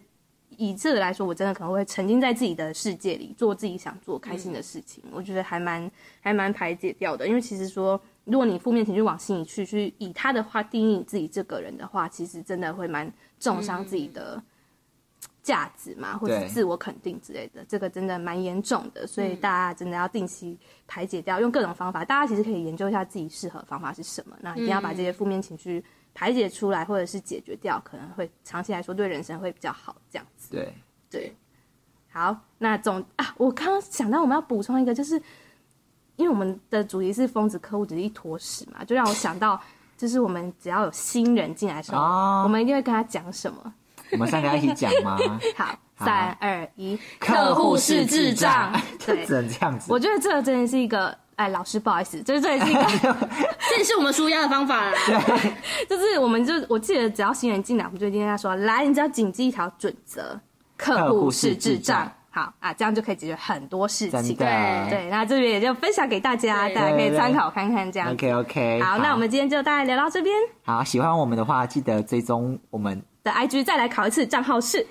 [0.56, 5.04] 以这个来说，我真的可能会沉浸在自己的世界里，做自己想做开心的事情。
[5.06, 5.90] 嗯、我觉得还蛮
[6.22, 14.42] 还蛮排解掉的，因为其实说，如果你负面情绪往心里去，去以他的话定义自己这个人的话，其实真的会蛮重伤自己的。
[15.40, 22.04] 嗯价值嘛，或者自我肯定之类的，这个真的蛮严重的，所以大家真的要定期排解掉，用各种方法。
[22.04, 25.82] 大家其实可以研究一下自己适合的方法是什么，那一定要把这些负面情绪
[26.12, 29.96] 排解出来，或者是解决掉，可能会长期来说对人生会比较好。
[30.10, 30.74] 这样子，对
[31.08, 31.34] 对。
[32.12, 35.14] 好，那总啊，我刚刚想到我们要补充一个，就是
[36.16, 39.58] 因为我们的主题是疯子客户只是一坨屎嘛，就让我想到，
[39.96, 43.74] 就是我们只要有新人进来的时候，哦、我们一定会跟他讲什么。
[44.12, 45.18] 我们三个一起讲吗？
[45.56, 48.72] 好，三二一，客户是智障，
[49.04, 49.92] 对， 只能这样子。
[49.92, 52.82] 我觉得这个真的是一个，哎，老师不好意思，这是这也是一个，
[53.70, 54.92] 这也是我们舒压的方法啦。
[55.06, 55.54] 对，
[55.88, 60.38] 就是我们就我记得，只要新人进来，我们就一定跟他说，来，你只要谨记一条准则，
[60.76, 62.10] 客户是智障。
[62.32, 64.36] 好啊，这样就可以解决很多事情。
[64.36, 64.46] 对
[64.88, 68.12] 对，那这边也就分享给大家，大家可以参考看看，这样。
[68.12, 68.80] OK OK。
[68.80, 70.32] 好，那我们今天就大概聊到这边。
[70.62, 73.02] 好，喜欢我们的话，记得追踪我们。
[73.22, 74.86] 的 IG 再来考一次，账号是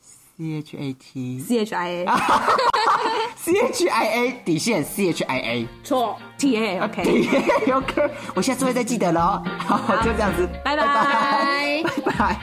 [0.00, 2.06] C H A T C H I A
[3.36, 9.42] C H I A 底线 C H I A 错 T A OK，T A OK，我下次会再记得喽。
[9.58, 10.86] 好，就这样子，拜拜。
[10.86, 11.82] 拜拜。
[11.82, 12.40] 拜拜